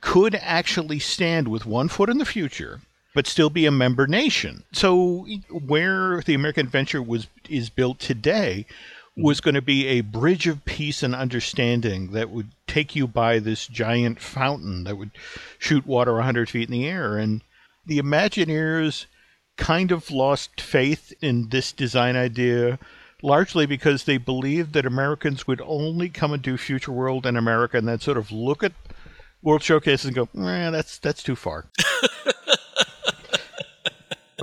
could 0.00 0.34
actually 0.34 0.98
stand 0.98 1.48
with 1.48 1.66
one 1.66 1.88
foot 1.88 2.08
in 2.08 2.18
the 2.18 2.24
future 2.24 2.80
but 3.14 3.26
still 3.26 3.50
be 3.50 3.66
a 3.66 3.70
member 3.70 4.06
nation. 4.06 4.62
So 4.72 5.26
where 5.50 6.20
the 6.22 6.34
American 6.34 6.66
Adventure 6.66 7.02
was 7.02 7.26
is 7.48 7.68
built 7.68 7.98
today 7.98 8.64
mm-hmm. 8.68 9.22
was 9.22 9.40
going 9.40 9.56
to 9.56 9.62
be 9.62 9.86
a 9.88 10.02
bridge 10.02 10.46
of 10.46 10.64
peace 10.64 11.02
and 11.02 11.14
understanding 11.14 12.12
that 12.12 12.30
would 12.30 12.48
take 12.66 12.94
you 12.94 13.06
by 13.06 13.40
this 13.40 13.66
giant 13.66 14.20
fountain 14.20 14.84
that 14.84 14.96
would 14.96 15.10
shoot 15.58 15.86
water 15.86 16.14
100 16.14 16.48
feet 16.48 16.68
in 16.68 16.72
the 16.72 16.86
air. 16.86 17.18
And 17.18 17.42
the 17.88 17.98
Imagineers 17.98 19.06
kind 19.56 19.90
of 19.90 20.10
lost 20.10 20.60
faith 20.60 21.12
in 21.20 21.48
this 21.48 21.72
design 21.72 22.16
idea, 22.16 22.78
largely 23.22 23.66
because 23.66 24.04
they 24.04 24.18
believed 24.18 24.72
that 24.74 24.86
Americans 24.86 25.46
would 25.46 25.60
only 25.62 26.08
come 26.08 26.32
and 26.32 26.42
do 26.42 26.56
Future 26.56 26.92
World 26.92 27.26
in 27.26 27.36
America 27.36 27.76
and 27.76 27.88
then 27.88 27.98
sort 27.98 28.16
of 28.16 28.30
look 28.30 28.62
at 28.62 28.72
World 29.42 29.62
Showcase 29.62 30.04
and 30.04 30.14
go, 30.14 30.28
eh, 30.38 30.70
that's 30.70 30.98
that's 30.98 31.22
too 31.22 31.34
far. 31.34 31.66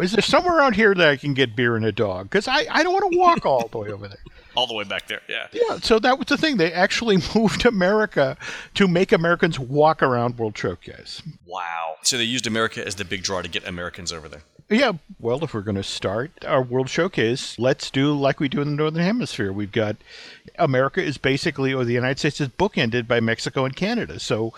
Is 0.02 0.12
there 0.12 0.22
somewhere 0.22 0.58
around 0.58 0.76
here 0.76 0.94
that 0.94 1.08
I 1.08 1.16
can 1.16 1.34
get 1.34 1.56
beer 1.56 1.78
and 1.78 1.86
a 1.86 1.92
dog? 1.92 2.30
Because 2.30 2.50
I, 2.50 2.66
I 2.70 2.84
don't 2.84 2.92
want 2.92 3.14
to 3.14 3.18
walk 3.18 3.46
all 3.46 3.70
the 3.70 3.78
way 3.78 3.92
over 3.92 4.10
there. 4.10 4.20
All 4.56 4.68
the 4.68 4.74
way 4.74 4.84
back 4.84 5.08
there. 5.08 5.22
Yeah. 5.28 5.48
Yeah, 5.52 5.78
so 5.80 6.00
that 6.00 6.18
was 6.18 6.28
the 6.28 6.38
thing. 6.38 6.58
They 6.58 6.72
actually 6.72 7.18
moved 7.36 7.66
America 7.66 8.38
to 8.76 8.88
make 8.88 9.12
Americans 9.12 9.60
walk 9.60 10.02
around 10.02 10.38
World 10.38 10.58
Showcase. 10.58 11.22
Wow. 11.46 11.96
So 12.04 12.18
they 12.18 12.24
used 12.24 12.48
America 12.48 12.86
as 12.86 12.96
the 12.96 13.06
big 13.06 13.24
draw 13.24 13.42
to 13.42 13.50
get 13.50 13.68
Americans 13.68 14.12
over 14.14 14.28
there. 14.30 14.42
Yeah, 14.68 14.94
well, 15.20 15.44
if 15.44 15.54
we're 15.54 15.62
going 15.62 15.76
to 15.76 15.84
start 15.84 16.32
our 16.44 16.62
World 16.62 16.90
Showcase, 16.90 17.60
let's 17.60 17.92
do 17.92 18.14
like 18.18 18.40
we 18.40 18.48
do 18.50 18.62
in 18.62 18.70
the 18.72 18.76
Northern 18.76 19.04
Hemisphere. 19.04 19.54
We've 19.54 19.72
got 19.72 19.96
America 20.58 21.04
is 21.04 21.20
basically, 21.20 21.72
or 21.72 21.86
the 21.86 21.94
United 21.94 22.18
States 22.18 22.42
is 22.42 22.48
bookended 22.48 23.08
by 23.08 23.20
Mexico 23.20 23.66
and 23.66 23.76
Canada. 23.76 24.20
So 24.20 24.54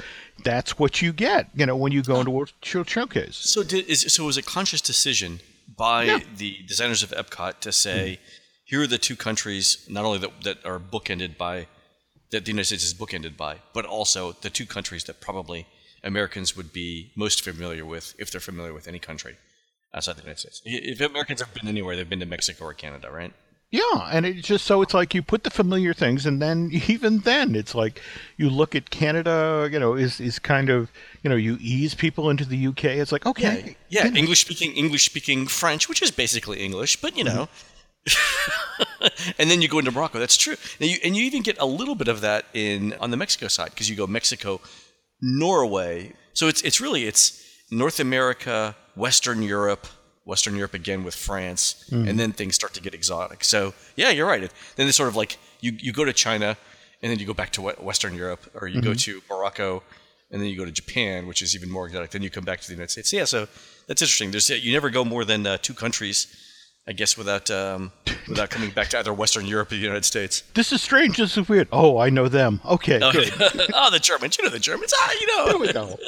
that's 0.45 0.79
what 0.79 1.01
you 1.01 1.11
get, 1.11 1.49
you 1.53 1.65
know, 1.65 1.75
when 1.75 1.91
you 1.91 2.03
go 2.03 2.19
into 2.19 2.31
World 2.31 2.53
Show- 2.61 2.83
Showcase. 2.85 3.35
So 3.35 3.63
did 3.63 3.85
is 3.87 4.01
so 4.13 4.23
it 4.23 4.27
was 4.27 4.37
a 4.37 4.41
conscious 4.43 4.79
decision 4.79 5.41
by 5.75 6.05
Yeah. 6.05 6.19
the 6.37 6.59
designers 6.65 7.03
of 7.03 7.09
Epcot 7.11 7.59
to 7.59 7.73
say, 7.73 8.19
here 8.67 8.81
are 8.81 8.87
the 8.87 8.97
two 8.97 9.15
countries 9.15 9.87
not 9.89 10.05
only 10.05 10.19
that 10.19 10.43
that 10.43 10.65
are 10.65 10.79
bookended 10.79 11.37
by 11.37 11.67
that 12.31 12.43
the 12.43 12.51
United 12.51 12.65
States 12.65 12.83
is 12.83 12.93
bookended 12.93 13.37
by, 13.37 13.59
but 13.73 13.85
also 13.85 14.33
the 14.33 14.49
two 14.49 14.65
countries 14.65 15.05
that 15.05 15.21
probably 15.21 15.65
Americans 16.03 16.55
would 16.57 16.73
be 16.73 17.11
most 17.15 17.41
familiar 17.41 17.85
with 17.85 18.13
if 18.19 18.29
they're 18.29 18.41
familiar 18.41 18.73
with 18.73 18.87
any 18.87 18.99
country 18.99 19.37
outside 19.93 20.17
the 20.17 20.21
United 20.21 20.39
States. 20.39 20.61
If 20.65 20.99
Americans 20.99 21.39
have 21.41 21.53
been 21.53 21.69
anywhere, 21.69 21.95
they've 21.95 22.09
been 22.09 22.19
to 22.19 22.25
Mexico 22.25 22.65
or 22.65 22.73
Canada, 22.73 23.09
right? 23.09 23.33
Yeah, 23.69 24.09
and 24.11 24.25
it's 24.25 24.47
just 24.47 24.65
so 24.65 24.81
it's 24.81 24.93
like 24.93 25.13
you 25.13 25.21
put 25.21 25.43
the 25.43 25.49
familiar 25.49 25.93
things, 25.93 26.25
and 26.25 26.41
then 26.41 26.69
even 26.87 27.19
then, 27.19 27.55
it's 27.55 27.73
like 27.73 28.01
you 28.35 28.49
look 28.49 28.75
at 28.75 28.89
Canada, 28.89 29.69
you 29.71 29.79
know, 29.79 29.93
is 29.95 30.19
is 30.19 30.39
kind 30.39 30.69
of 30.69 30.91
you 31.23 31.29
know 31.29 31.37
you 31.37 31.57
ease 31.61 31.95
people 31.95 32.29
into 32.29 32.45
the 32.45 32.67
UK. 32.67 32.85
It's 32.85 33.11
like 33.13 33.25
okay, 33.25 33.77
yeah, 33.89 34.07
know, 34.07 34.17
English 34.17 34.41
speaking 34.41 34.73
English 34.73 35.05
speaking 35.05 35.47
French, 35.47 35.87
which 35.87 36.01
is 36.01 36.11
basically 36.11 36.59
English, 36.59 37.01
but 37.01 37.17
you 37.17 37.23
mm-hmm. 37.23 37.35
know. 37.35 37.49
and 39.39 39.49
then 39.49 39.61
you 39.61 39.67
go 39.67 39.79
into 39.79 39.91
Morocco. 39.91 40.19
That's 40.19 40.37
true. 40.37 40.55
You, 40.79 40.97
and 41.03 41.15
you 41.15 41.23
even 41.23 41.41
get 41.43 41.57
a 41.59 41.65
little 41.65 41.95
bit 41.95 42.07
of 42.07 42.21
that 42.21 42.45
in 42.53 42.93
on 42.99 43.11
the 43.11 43.17
Mexico 43.17 43.47
side 43.47 43.71
because 43.71 43.89
you 43.89 43.95
go 43.95 44.07
Mexico, 44.07 44.61
Norway. 45.21 46.13
So 46.33 46.47
it's 46.47 46.61
it's 46.61 46.79
really 46.79 47.05
it's 47.05 47.43
North 47.71 47.99
America, 47.99 48.75
Western 48.95 49.41
Europe, 49.41 49.87
Western 50.25 50.55
Europe 50.55 50.73
again 50.73 51.03
with 51.03 51.15
France, 51.15 51.85
and 52.07 52.19
then 52.19 52.31
things 52.31 52.55
start 52.55 52.73
to 52.73 52.81
get 52.81 52.93
exotic. 52.93 53.43
So 53.43 53.73
yeah, 53.95 54.09
you're 54.11 54.27
right. 54.27 54.49
Then 54.75 54.87
it's 54.87 54.97
sort 54.97 55.09
of 55.09 55.15
like 55.15 55.37
you 55.61 55.73
you 55.79 55.91
go 55.93 56.05
to 56.05 56.13
China, 56.13 56.57
and 57.01 57.11
then 57.11 57.19
you 57.19 57.25
go 57.25 57.33
back 57.33 57.51
to 57.51 57.61
Western 57.61 58.15
Europe, 58.15 58.49
or 58.59 58.67
you 58.67 58.81
go 58.81 58.93
to 58.93 59.21
Morocco, 59.29 59.83
and 60.31 60.41
then 60.41 60.49
you 60.49 60.57
go 60.57 60.65
to 60.65 60.71
Japan, 60.71 61.27
which 61.27 61.41
is 61.41 61.55
even 61.55 61.69
more 61.69 61.87
exotic. 61.87 62.11
Then 62.11 62.23
you 62.23 62.29
come 62.29 62.45
back 62.45 62.59
to 62.61 62.67
the 62.67 62.73
United 62.73 62.91
States. 62.91 63.13
Yeah, 63.13 63.25
so 63.25 63.47
that's 63.87 64.01
interesting. 64.01 64.31
There's 64.31 64.49
you 64.49 64.73
never 64.73 64.89
go 64.89 65.05
more 65.05 65.25
than 65.25 65.47
uh, 65.47 65.57
two 65.57 65.73
countries, 65.73 66.27
I 66.87 66.93
guess, 66.93 67.17
without 67.17 67.51
um, 67.51 67.91
without 68.27 68.49
coming 68.49 68.71
back 68.71 68.89
to 68.89 68.99
either 68.99 69.13
Western 69.13 69.45
Europe 69.45 69.71
or 69.71 69.75
the 69.75 69.81
United 69.81 70.05
States. 70.05 70.43
this 70.53 70.71
is 70.71 70.81
strange. 70.81 71.17
This 71.17 71.37
is 71.37 71.49
weird. 71.49 71.67
Oh, 71.71 71.97
I 71.97 72.09
know 72.09 72.27
them. 72.29 72.61
Okay, 72.65 72.99
good. 72.99 73.33
oh, 73.73 73.91
the 73.91 73.99
Germans. 73.99 74.37
You 74.37 74.45
know 74.45 74.49
the 74.49 74.59
Germans. 74.59 74.93
Ah, 74.95 75.13
you 75.19 75.27
know. 75.27 75.45
There 75.47 75.57
we 75.57 75.73
go. 75.73 75.99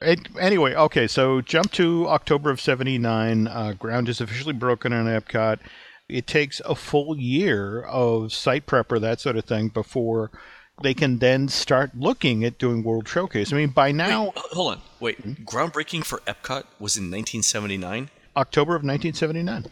And 0.00 0.28
anyway, 0.40 0.74
okay, 0.74 1.06
so 1.06 1.40
jump 1.40 1.70
to 1.72 2.08
October 2.08 2.50
of 2.50 2.60
79. 2.60 3.46
Uh, 3.46 3.72
ground 3.74 4.08
is 4.08 4.20
officially 4.20 4.52
broken 4.52 4.92
on 4.92 5.06
Epcot. 5.06 5.60
It 6.08 6.26
takes 6.26 6.60
a 6.64 6.74
full 6.74 7.16
year 7.16 7.82
of 7.82 8.32
site 8.32 8.66
prep 8.66 8.90
or 8.90 8.98
that 8.98 9.20
sort 9.20 9.36
of 9.36 9.44
thing 9.44 9.68
before 9.68 10.30
they 10.82 10.94
can 10.94 11.18
then 11.18 11.48
start 11.48 11.92
looking 11.96 12.44
at 12.44 12.58
doing 12.58 12.82
World 12.82 13.08
Showcase. 13.08 13.52
I 13.52 13.56
mean, 13.56 13.68
by 13.68 13.92
now, 13.92 14.24
Wait, 14.24 14.32
hold 14.36 14.72
on. 14.74 14.82
Wait. 15.00 15.44
Groundbreaking 15.44 16.04
for 16.04 16.18
Epcot 16.26 16.64
was 16.80 16.96
in 16.96 17.04
1979. 17.04 18.10
October 18.36 18.72
of 18.74 18.82
1979. 18.82 19.66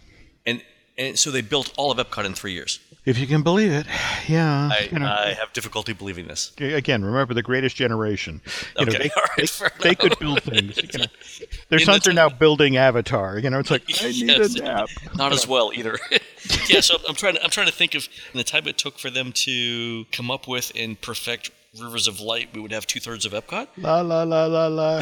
And 0.46 0.62
and 0.98 1.18
so 1.18 1.30
they 1.30 1.40
built 1.40 1.72
all 1.78 1.90
of 1.90 1.98
Epcot 1.98 2.24
in 2.26 2.34
three 2.34 2.52
years. 2.52 2.78
If 3.06 3.18
you 3.18 3.26
can 3.26 3.42
believe 3.42 3.72
it, 3.72 3.86
yeah. 4.28 4.68
I, 4.70 4.88
you 4.92 4.98
know, 4.98 5.06
I 5.06 5.32
have 5.32 5.50
difficulty 5.54 5.94
believing 5.94 6.26
this. 6.26 6.52
again, 6.58 7.02
remember 7.02 7.32
the 7.32 7.42
greatest 7.42 7.74
generation. 7.76 8.42
You 8.78 8.84
know, 8.84 8.92
Okay, 8.92 9.04
they, 9.04 9.10
all 9.16 9.22
right, 9.38 9.72
they, 9.80 9.88
they 9.88 9.94
could 9.94 10.18
build 10.18 10.42
things. 10.42 10.76
You 10.76 10.98
know. 10.98 11.04
Their 11.70 11.78
In 11.78 11.84
sons 11.86 12.04
the 12.04 12.10
are 12.10 12.12
now 12.12 12.28
building 12.28 12.76
Avatar. 12.76 13.38
You 13.38 13.48
know, 13.48 13.58
it's 13.58 13.70
like 13.70 13.84
I 14.02 14.08
need 14.08 14.26
Yes. 14.26 14.54
a 14.56 14.62
nap. 14.62 14.88
Not 15.16 15.32
as 15.32 15.48
well 15.48 15.72
either. 15.74 15.98
yeah, 16.68 16.80
so 16.80 16.98
I'm 17.08 17.14
trying 17.14 17.36
to 17.36 17.42
I'm 17.44 17.50
trying 17.50 17.66
to 17.68 17.72
think 17.72 17.94
of 17.94 18.06
the 18.34 18.44
time 18.44 18.66
it 18.68 18.76
took 18.76 18.98
for 18.98 19.08
them 19.08 19.32
to 19.32 20.04
come 20.12 20.30
up 20.30 20.46
with 20.46 20.70
and 20.76 21.00
perfect 21.00 21.50
Rivers 21.78 22.08
of 22.08 22.20
Light, 22.20 22.48
we 22.52 22.60
would 22.60 22.72
have 22.72 22.84
two 22.86 22.98
thirds 22.98 23.24
of 23.24 23.32
Epcot. 23.32 23.68
La 23.76 24.00
la 24.00 24.24
la 24.24 24.46
la 24.46 24.66
la. 24.66 25.00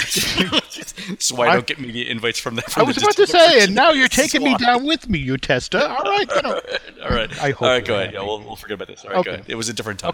so 1.18 1.34
why 1.34 1.48
I 1.48 1.54
don't 1.54 1.66
get 1.66 1.80
media 1.80 2.10
invites 2.10 2.38
from 2.38 2.56
them. 2.56 2.64
I 2.76 2.82
was 2.82 2.98
about 2.98 3.16
to 3.16 3.26
say, 3.26 3.62
and 3.64 3.74
now 3.74 3.92
you're 3.92 4.08
taking 4.22 4.42
me 4.42 4.54
down 4.58 4.84
with 4.84 5.08
me, 5.08 5.18
you 5.18 5.38
Testa. 5.38 5.88
All 5.88 6.02
right, 6.04 6.26
you 6.34 6.42
know. 6.42 6.60
All 7.04 7.10
right, 7.16 7.30
I 7.42 7.50
hope 7.52 7.62
All 7.62 7.68
right, 7.68 7.84
go 7.84 7.94
ahead. 7.94 8.12
Yeah, 8.12 8.20
we'll, 8.22 8.40
we'll 8.42 8.56
forget 8.56 8.74
about 8.74 8.88
this. 8.88 9.02
All 9.04 9.10
right, 9.12 9.18
Okay. 9.20 9.30
go 9.30 9.34
ahead. 9.36 9.46
It 9.48 9.54
was 9.54 9.70
a 9.70 9.72
different 9.72 9.98
time. 10.00 10.12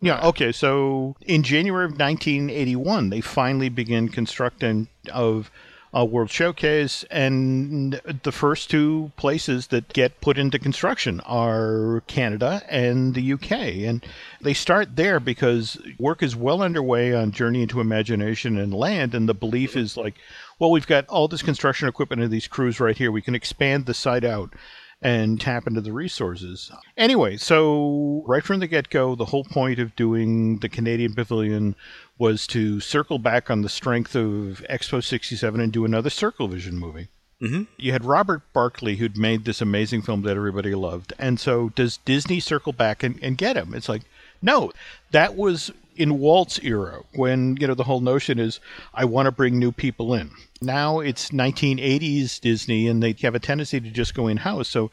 Yeah, 0.00 0.24
okay. 0.28 0.52
So 0.52 1.16
in 1.26 1.42
January 1.42 1.84
of 1.84 1.90
1981, 1.98 3.10
they 3.10 3.20
finally 3.20 3.68
begin 3.68 4.08
constructing 4.08 4.86
of 5.12 5.50
a 5.92 6.04
World 6.04 6.30
Showcase, 6.30 7.04
and 7.10 8.00
the 8.22 8.32
first 8.32 8.70
two 8.70 9.12
places 9.16 9.68
that 9.68 9.92
get 9.92 10.20
put 10.20 10.38
into 10.38 10.58
construction 10.58 11.20
are 11.20 12.02
Canada 12.06 12.62
and 12.68 13.14
the 13.14 13.32
UK. 13.32 13.52
And 13.52 14.04
they 14.40 14.54
start 14.54 14.96
there 14.96 15.18
because 15.18 15.80
work 15.98 16.22
is 16.22 16.36
well 16.36 16.62
underway 16.62 17.14
on 17.14 17.32
Journey 17.32 17.62
into 17.62 17.80
Imagination 17.80 18.58
and 18.58 18.74
Land, 18.74 19.14
and 19.14 19.28
the 19.28 19.34
belief 19.34 19.76
is 19.76 19.96
like, 19.96 20.14
well, 20.58 20.70
we've 20.70 20.86
got 20.86 21.06
all 21.08 21.28
this 21.28 21.42
construction 21.42 21.88
equipment 21.88 22.22
and 22.22 22.30
these 22.30 22.48
crews 22.48 22.80
right 22.80 22.96
here. 22.96 23.10
We 23.10 23.22
can 23.22 23.34
expand 23.34 23.86
the 23.86 23.94
site 23.94 24.24
out 24.24 24.52
and 25.00 25.40
tap 25.40 25.66
into 25.66 25.80
the 25.80 25.92
resources. 25.92 26.70
Anyway, 26.96 27.36
so 27.36 28.22
right 28.26 28.42
from 28.42 28.60
the 28.60 28.66
get 28.66 28.90
go, 28.90 29.14
the 29.14 29.26
whole 29.26 29.44
point 29.44 29.78
of 29.78 29.94
doing 29.94 30.58
the 30.58 30.68
Canadian 30.68 31.14
Pavilion 31.14 31.76
was 32.18 32.46
to 32.48 32.80
circle 32.80 33.18
back 33.18 33.50
on 33.50 33.62
the 33.62 33.68
strength 33.68 34.16
of 34.16 34.64
Expo 34.68 35.02
67 35.02 35.60
and 35.60 35.72
do 35.72 35.84
another 35.84 36.10
Circle 36.10 36.48
Vision 36.48 36.76
movie. 36.76 37.08
Mm-hmm. 37.40 37.64
You 37.76 37.92
had 37.92 38.04
Robert 38.04 38.42
Barclay, 38.52 38.96
who'd 38.96 39.16
made 39.16 39.44
this 39.44 39.60
amazing 39.60 40.02
film 40.02 40.22
that 40.22 40.36
everybody 40.36 40.74
loved. 40.74 41.12
And 41.20 41.38
so, 41.38 41.68
does 41.68 41.98
Disney 41.98 42.40
circle 42.40 42.72
back 42.72 43.04
and, 43.04 43.16
and 43.22 43.38
get 43.38 43.56
him? 43.56 43.74
It's 43.74 43.88
like, 43.88 44.02
no, 44.42 44.72
that 45.12 45.36
was 45.36 45.70
in 45.98 46.18
Walt's 46.18 46.58
era 46.62 47.02
when, 47.14 47.56
you 47.60 47.66
know, 47.66 47.74
the 47.74 47.84
whole 47.84 48.00
notion 48.00 48.38
is, 48.38 48.60
I 48.94 49.04
want 49.04 49.26
to 49.26 49.32
bring 49.32 49.58
new 49.58 49.72
people 49.72 50.14
in. 50.14 50.30
Now 50.60 51.00
it's 51.00 51.30
1980s 51.30 52.40
Disney, 52.40 52.86
and 52.88 53.02
they 53.02 53.14
have 53.22 53.34
a 53.34 53.40
tendency 53.40 53.80
to 53.80 53.90
just 53.90 54.14
go 54.14 54.28
in 54.28 54.38
house. 54.38 54.68
So, 54.68 54.90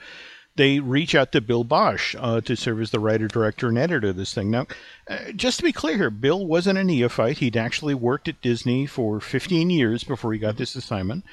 they 0.57 0.79
reach 0.79 1.15
out 1.15 1.33
to 1.33 1.41
Bill 1.41 1.65
Bosch 1.65 2.15
uh, 2.17 2.39
to 2.41 2.55
serve 2.55 2.79
as 2.79 2.91
the 2.91 2.99
writer, 2.99 3.27
director, 3.27 3.67
and 3.67 3.77
editor 3.77 4.09
of 4.09 4.15
this 4.15 4.33
thing. 4.33 4.49
Now, 4.49 4.67
uh, 5.09 5.31
just 5.35 5.57
to 5.57 5.63
be 5.65 5.73
clear 5.73 5.97
here, 5.97 6.09
Bill 6.09 6.45
wasn't 6.45 6.79
a 6.79 6.83
neophyte. 6.83 7.39
He'd 7.39 7.57
actually 7.57 7.93
worked 7.93 8.29
at 8.29 8.41
Disney 8.41 8.85
for 8.85 9.19
15 9.19 9.69
years 9.69 10.05
before 10.05 10.31
he 10.31 10.39
got 10.39 10.55
this 10.57 10.75
assignment. 10.75 11.25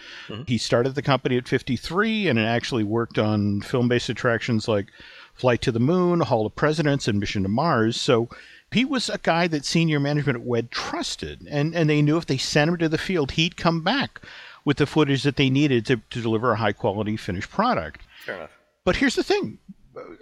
He 0.49 0.59
started 0.59 0.97
the 0.97 1.03
company 1.03 1.37
at 1.37 1.47
53 1.47 2.27
and 2.27 2.39
actually 2.39 2.83
worked 2.83 3.19
on 3.19 3.61
film 3.61 3.89
based 3.89 4.09
attractions 4.09 4.67
like 4.67 4.89
Flight 5.35 5.63
to 5.63 5.73
the 5.73 5.81
Moon, 5.81 6.21
Hall 6.21 6.45
of 6.45 6.57
Presidents, 6.57 7.07
and 7.07 7.21
Mission 7.21 7.45
to 7.45 7.49
Mars. 7.49 8.01
So 8.01 8.29
he 8.75 8.85
was 8.85 9.09
a 9.09 9.19
guy 9.19 9.47
that 9.49 9.65
senior 9.65 10.01
management 10.01 10.37
at 10.39 10.45
WED 10.45 10.71
trusted, 10.71 11.47
and, 11.51 11.75
and 11.75 11.89
they 11.91 12.03
knew 12.03 12.17
if 12.17 12.27
they 12.27 12.37
sent 12.39 12.71
him 12.71 12.77
to 12.79 12.89
the 12.89 12.99
field, 12.99 13.33
he'd 13.33 13.57
come 13.57 13.83
back 13.83 14.21
with 14.65 14.77
the 14.77 14.87
footage 14.87 15.23
that 15.25 15.37
they 15.37 15.51
needed 15.51 15.85
to, 15.87 15.97
to 16.11 16.21
deliver 16.23 16.53
a 16.53 16.57
high 16.57 16.73
quality 16.73 17.17
finished 17.17 17.51
product. 17.51 18.03
Fair 18.25 18.37
enough. 18.37 18.51
But 18.85 18.97
here's 18.97 19.17
the 19.17 19.23
thing. 19.25 19.59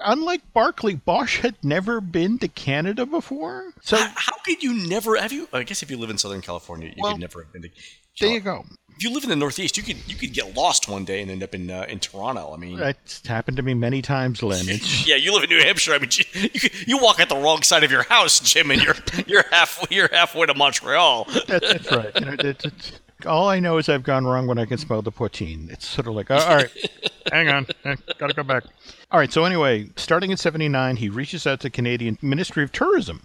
Unlike 0.04 0.52
Barclay, 0.52 0.94
Bosch 0.94 1.38
had 1.40 1.54
never 1.62 2.00
been 2.00 2.38
to 2.38 2.48
Canada 2.48 3.06
before. 3.06 3.72
So 3.82 3.96
How, 3.96 4.12
how 4.16 4.36
could 4.44 4.62
you 4.62 4.74
never 4.88 5.16
have 5.16 5.32
you? 5.32 5.48
I 5.52 5.62
guess 5.62 5.82
if 5.82 5.90
you 5.90 5.96
live 5.96 6.10
in 6.10 6.18
Southern 6.18 6.40
California, 6.40 6.88
you 6.88 6.94
Well, 7.02 7.12
could 7.12 7.20
never 7.20 7.42
have 7.44 7.52
been 7.52 7.62
to. 7.62 7.70
there 8.18 8.30
you 8.32 8.40
go. 8.40 8.64
If 8.96 9.04
you 9.04 9.12
live 9.12 9.24
in 9.24 9.30
the 9.30 9.36
Northeast, 9.36 9.76
you 9.76 9.82
could 9.82 9.96
you 10.06 10.14
could 10.16 10.32
get 10.32 10.54
lost 10.56 10.88
one 10.88 11.04
day 11.04 11.22
and 11.22 11.30
end 11.30 11.42
up 11.42 11.54
in 11.54 11.70
uh, 11.70 11.86
in 11.88 11.98
Toronto. 12.00 12.52
I 12.52 12.56
mean, 12.56 12.78
That's 12.78 13.26
happened 13.26 13.56
to 13.56 13.62
me 13.62 13.74
many 13.74 14.02
times, 14.02 14.42
Len. 14.42 14.64
Yeah, 15.06 15.16
you 15.16 15.32
live 15.32 15.44
in 15.44 15.50
New 15.50 15.62
Hampshire. 15.62 15.94
I 15.94 15.98
mean, 15.98 16.10
you, 16.12 16.50
you, 16.52 16.70
you 16.86 16.98
walk 16.98 17.20
at 17.20 17.28
the 17.28 17.36
wrong 17.36 17.62
side 17.62 17.84
of 17.84 17.90
your 17.90 18.02
house, 18.02 18.40
Jim, 18.40 18.70
and 18.70 18.82
you're 18.82 18.94
you're 19.26 19.44
halfway 19.50 19.96
you're 19.96 20.08
halfway 20.12 20.46
to 20.46 20.54
Montreal. 20.54 21.24
that, 21.24 21.62
that's 21.62 21.90
right. 21.90 22.14
You 22.14 22.52
know, 22.54 22.70
all 23.26 23.48
I 23.48 23.60
know 23.60 23.78
is 23.78 23.88
I've 23.88 24.02
gone 24.02 24.26
wrong 24.26 24.46
when 24.46 24.58
I 24.58 24.64
can 24.64 24.78
smell 24.78 25.02
the 25.02 25.12
poutine. 25.12 25.70
It's 25.70 25.86
sort 25.86 26.06
of 26.06 26.14
like, 26.14 26.30
all 26.30 26.38
right, 26.38 26.70
hang 27.32 27.48
on, 27.48 27.66
I 27.84 27.96
gotta 28.18 28.34
go 28.34 28.42
back. 28.42 28.64
All 29.10 29.18
right, 29.18 29.32
so 29.32 29.44
anyway, 29.44 29.90
starting 29.96 30.30
in 30.30 30.36
'79, 30.36 30.96
he 30.96 31.08
reaches 31.08 31.46
out 31.46 31.60
to 31.60 31.70
Canadian 31.70 32.18
Ministry 32.22 32.62
of 32.62 32.72
Tourism 32.72 33.22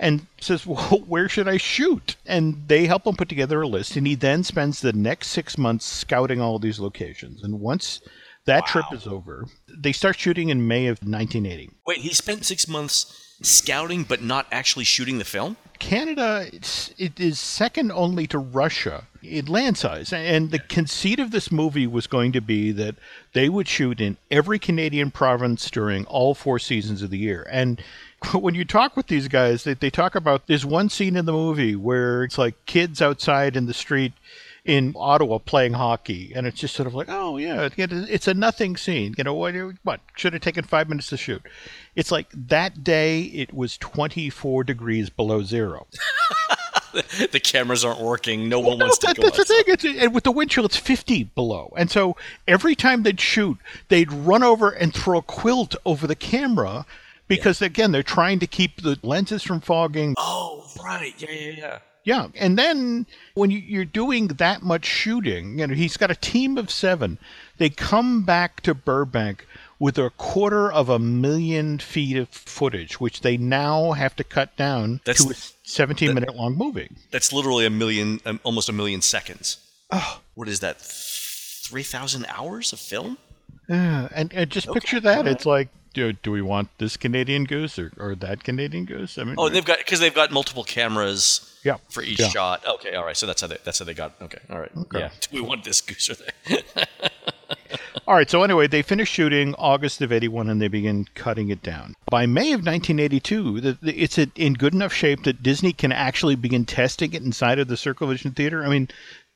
and 0.00 0.26
says, 0.40 0.66
"Well, 0.66 0.78
where 1.06 1.28
should 1.28 1.46
I 1.46 1.58
shoot?" 1.58 2.16
And 2.26 2.64
they 2.66 2.86
help 2.86 3.06
him 3.06 3.14
put 3.14 3.28
together 3.28 3.62
a 3.62 3.68
list, 3.68 3.94
and 3.96 4.06
he 4.06 4.16
then 4.16 4.42
spends 4.42 4.80
the 4.80 4.92
next 4.92 5.28
six 5.28 5.56
months 5.56 5.84
scouting 5.84 6.40
all 6.40 6.58
these 6.58 6.80
locations. 6.80 7.44
And 7.44 7.60
once 7.60 8.00
that 8.46 8.66
trip 8.66 8.86
is 8.92 9.06
over, 9.06 9.46
they 9.68 9.92
start 9.92 10.18
shooting 10.18 10.48
in 10.48 10.66
May 10.66 10.86
of 10.86 10.98
1980. 10.98 11.70
Wait, 11.86 11.98
he 11.98 12.12
spent 12.14 12.44
six 12.44 12.66
months 12.66 13.36
scouting, 13.42 14.04
but 14.04 14.22
not 14.22 14.46
actually 14.50 14.84
shooting 14.84 15.18
the 15.18 15.24
film. 15.24 15.56
Canada 15.78 16.46
it's, 16.52 16.92
it 16.98 17.18
is 17.18 17.38
second 17.38 17.90
only 17.92 18.26
to 18.26 18.38
Russia 18.38 19.06
in 19.22 19.46
land 19.46 19.78
size. 19.78 20.12
And 20.12 20.50
the 20.50 20.58
conceit 20.58 21.18
of 21.18 21.30
this 21.30 21.50
movie 21.50 21.86
was 21.86 22.06
going 22.06 22.32
to 22.32 22.40
be 22.40 22.70
that 22.72 22.96
they 23.32 23.48
would 23.48 23.66
shoot 23.66 24.00
in 24.00 24.16
every 24.30 24.58
Canadian 24.58 25.10
province 25.10 25.70
during 25.70 26.04
all 26.06 26.34
four 26.34 26.58
seasons 26.58 27.02
of 27.02 27.10
the 27.10 27.18
year. 27.18 27.46
And 27.50 27.82
when 28.34 28.54
you 28.54 28.64
talk 28.64 28.96
with 28.96 29.06
these 29.06 29.28
guys, 29.28 29.64
they, 29.64 29.74
they 29.74 29.90
talk 29.90 30.14
about 30.14 30.46
there's 30.46 30.66
one 30.66 30.88
scene 30.88 31.16
in 31.16 31.24
the 31.24 31.32
movie 31.32 31.74
where 31.76 32.24
it's 32.24 32.38
like 32.38 32.54
kids 32.66 33.00
outside 33.00 33.56
in 33.56 33.66
the 33.66 33.74
street 33.74 34.12
in 34.64 34.92
Ottawa 34.94 35.38
playing 35.38 35.72
hockey, 35.72 36.32
and 36.34 36.46
it's 36.46 36.60
just 36.60 36.74
sort 36.76 36.86
of 36.86 36.94
like, 36.94 37.08
oh 37.10 37.38
yeah, 37.38 37.70
it's 37.76 38.28
a 38.28 38.34
nothing 38.34 38.76
scene. 38.76 39.14
You 39.16 39.24
know 39.24 39.32
what? 39.34 39.54
What 39.84 40.00
should 40.16 40.34
have 40.34 40.42
taken 40.42 40.64
five 40.64 40.88
minutes 40.88 41.08
to 41.08 41.16
shoot? 41.16 41.42
It's 41.96 42.12
like 42.12 42.26
that 42.34 42.84
day 42.84 43.22
it 43.22 43.54
was 43.54 43.78
24 43.78 44.64
degrees 44.64 45.08
below 45.08 45.42
zero. 45.42 45.86
the 47.32 47.40
cameras 47.42 47.84
aren't 47.86 48.00
working. 48.00 48.48
No 48.50 48.60
one 48.60 48.76
No, 48.78 48.84
wants 48.84 48.98
to 48.98 49.06
that- 49.08 49.16
go. 49.16 49.22
that's 49.22 49.38
the 49.38 49.44
thing. 49.46 49.64
It's, 49.66 49.84
and 49.84 50.14
with 50.14 50.24
the 50.24 50.30
wind 50.32 50.50
chill, 50.50 50.66
it's 50.66 50.76
50 50.76 51.24
below, 51.24 51.72
and 51.78 51.90
so 51.90 52.16
every 52.46 52.74
time 52.74 53.02
they'd 53.02 53.20
shoot, 53.20 53.56
they'd 53.88 54.12
run 54.12 54.42
over 54.42 54.68
and 54.70 54.92
throw 54.94 55.18
a 55.18 55.22
quilt 55.22 55.74
over 55.86 56.06
the 56.06 56.14
camera. 56.14 56.84
Because 57.36 57.62
again, 57.62 57.92
they're 57.92 58.02
trying 58.02 58.38
to 58.40 58.46
keep 58.46 58.82
the 58.82 58.98
lenses 59.02 59.42
from 59.42 59.60
fogging. 59.60 60.14
Oh, 60.18 60.66
right. 60.84 61.14
Yeah, 61.18 61.30
yeah, 61.30 61.50
yeah. 61.56 61.78
Yeah, 62.02 62.28
and 62.34 62.58
then 62.58 63.06
when 63.34 63.50
you, 63.50 63.58
you're 63.58 63.84
doing 63.84 64.28
that 64.28 64.62
much 64.62 64.86
shooting, 64.86 65.58
you 65.58 65.66
know, 65.66 65.74
he's 65.74 65.98
got 65.98 66.10
a 66.10 66.14
team 66.14 66.56
of 66.56 66.70
seven. 66.70 67.18
They 67.58 67.68
come 67.68 68.22
back 68.24 68.62
to 68.62 68.74
Burbank 68.74 69.46
with 69.78 69.98
a 69.98 70.08
quarter 70.10 70.72
of 70.72 70.88
a 70.88 70.98
million 70.98 71.78
feet 71.78 72.16
of 72.16 72.30
footage, 72.30 73.00
which 73.00 73.20
they 73.20 73.36
now 73.36 73.92
have 73.92 74.16
to 74.16 74.24
cut 74.24 74.56
down 74.56 75.00
That's- 75.04 75.24
to 75.24 75.30
a 75.30 75.68
17 75.68 76.14
minute 76.14 76.34
long 76.34 76.56
movie. 76.56 76.90
That's 77.10 77.34
literally 77.34 77.66
a 77.66 77.70
million, 77.70 78.20
um, 78.24 78.40
almost 78.44 78.70
a 78.70 78.72
million 78.72 79.02
seconds. 79.02 79.58
Oh. 79.90 80.20
What 80.34 80.48
is 80.48 80.60
that? 80.60 80.80
Three 80.80 81.82
thousand 81.82 82.24
hours 82.28 82.72
of 82.72 82.80
film? 82.80 83.18
Yeah, 83.68 84.08
and, 84.14 84.32
and 84.32 84.50
just 84.50 84.72
picture 84.72 85.00
that. 85.00 85.26
It's 85.28 85.46
like, 85.46 85.68
do, 85.94 86.12
do 86.12 86.30
we 86.30 86.42
want 86.42 86.68
this 86.78 86.96
Canadian 86.96 87.44
goose 87.44 87.78
or, 87.78 87.92
or 87.98 88.14
that 88.16 88.44
Canadian 88.44 88.84
goose? 88.84 89.18
I 89.18 89.24
mean, 89.24 89.34
Oh, 89.38 89.48
they've 89.48 89.64
got 89.64 89.78
because 89.78 90.00
they've 90.00 90.14
got 90.14 90.30
multiple 90.30 90.64
cameras 90.64 91.58
yeah, 91.64 91.76
for 91.88 92.02
each 92.02 92.20
yeah. 92.20 92.28
shot. 92.28 92.66
Okay, 92.66 92.94
all 92.94 93.04
right. 93.04 93.16
So 93.16 93.26
that's 93.26 93.40
how 93.40 93.46
they 93.48 93.58
that's 93.64 93.78
how 93.78 93.84
they 93.84 93.94
got. 93.94 94.14
Okay, 94.22 94.38
all 94.50 94.58
right. 94.60 94.70
Yeah. 94.94 95.10
Do 95.20 95.28
we 95.32 95.40
want 95.40 95.64
this 95.64 95.80
goose 95.80 96.08
or 96.10 96.14
that? 96.14 96.88
All 98.06 98.16
right, 98.16 98.28
so 98.28 98.42
anyway, 98.42 98.66
they 98.66 98.82
finish 98.82 99.08
shooting 99.08 99.54
August 99.56 100.00
of 100.02 100.10
81 100.10 100.48
and 100.50 100.60
they 100.60 100.66
begin 100.66 101.06
cutting 101.14 101.48
it 101.50 101.62
down. 101.62 101.94
By 102.10 102.26
May 102.26 102.52
of 102.52 102.60
1982, 102.66 103.60
the, 103.60 103.78
the, 103.80 103.92
it's 104.02 104.18
in- 104.18 104.32
in 104.34 104.54
good 104.54 104.74
enough 104.74 104.92
shape 104.92 105.22
that 105.24 105.44
Disney 105.44 105.72
can 105.72 105.92
actually 105.92 106.34
begin 106.34 106.64
testing 106.64 107.12
it 107.12 107.22
inside 107.22 107.60
of 107.60 107.68
the 107.68 107.76
Circle 107.76 108.08
Vision 108.08 108.32
Theater. 108.32 108.64
I 108.64 108.68
mean, 108.68 108.88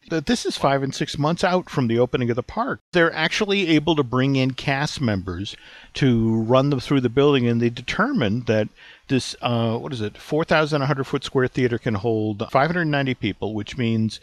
th- 0.09 0.25
this 0.25 0.47
is 0.47 0.57
five 0.57 0.83
and 0.83 0.95
six 0.95 1.19
months 1.19 1.45
out 1.45 1.69
from 1.71 1.89
the 1.89 1.99
opening 1.99 2.31
of 2.31 2.37
the 2.37 2.43
park. 2.43 2.81
They're 2.93 3.13
actually 3.13 3.69
able 3.69 3.97
to 3.97 4.03
bring 4.03 4.37
in 4.37 4.53
cast 4.53 5.01
members 5.01 5.57
to 5.95 6.43
run 6.43 6.71
them 6.71 6.81
through 6.81 7.01
the 7.01 7.09
building, 7.09 7.47
and 7.47 7.61
they 7.61 7.71
determined 7.71 8.47
that 8.47 8.69
this, 9.09 9.37
uh, 9.43 9.77
what 9.77 9.93
is 9.93 10.01
it, 10.01 10.17
4,100 10.17 11.05
foot 11.05 11.25
square 11.25 11.49
theater 11.49 11.79
can 11.79 11.95
hold 11.95 12.47
590 12.51 13.15
people, 13.15 13.55
which 13.55 13.77
means 13.77 14.21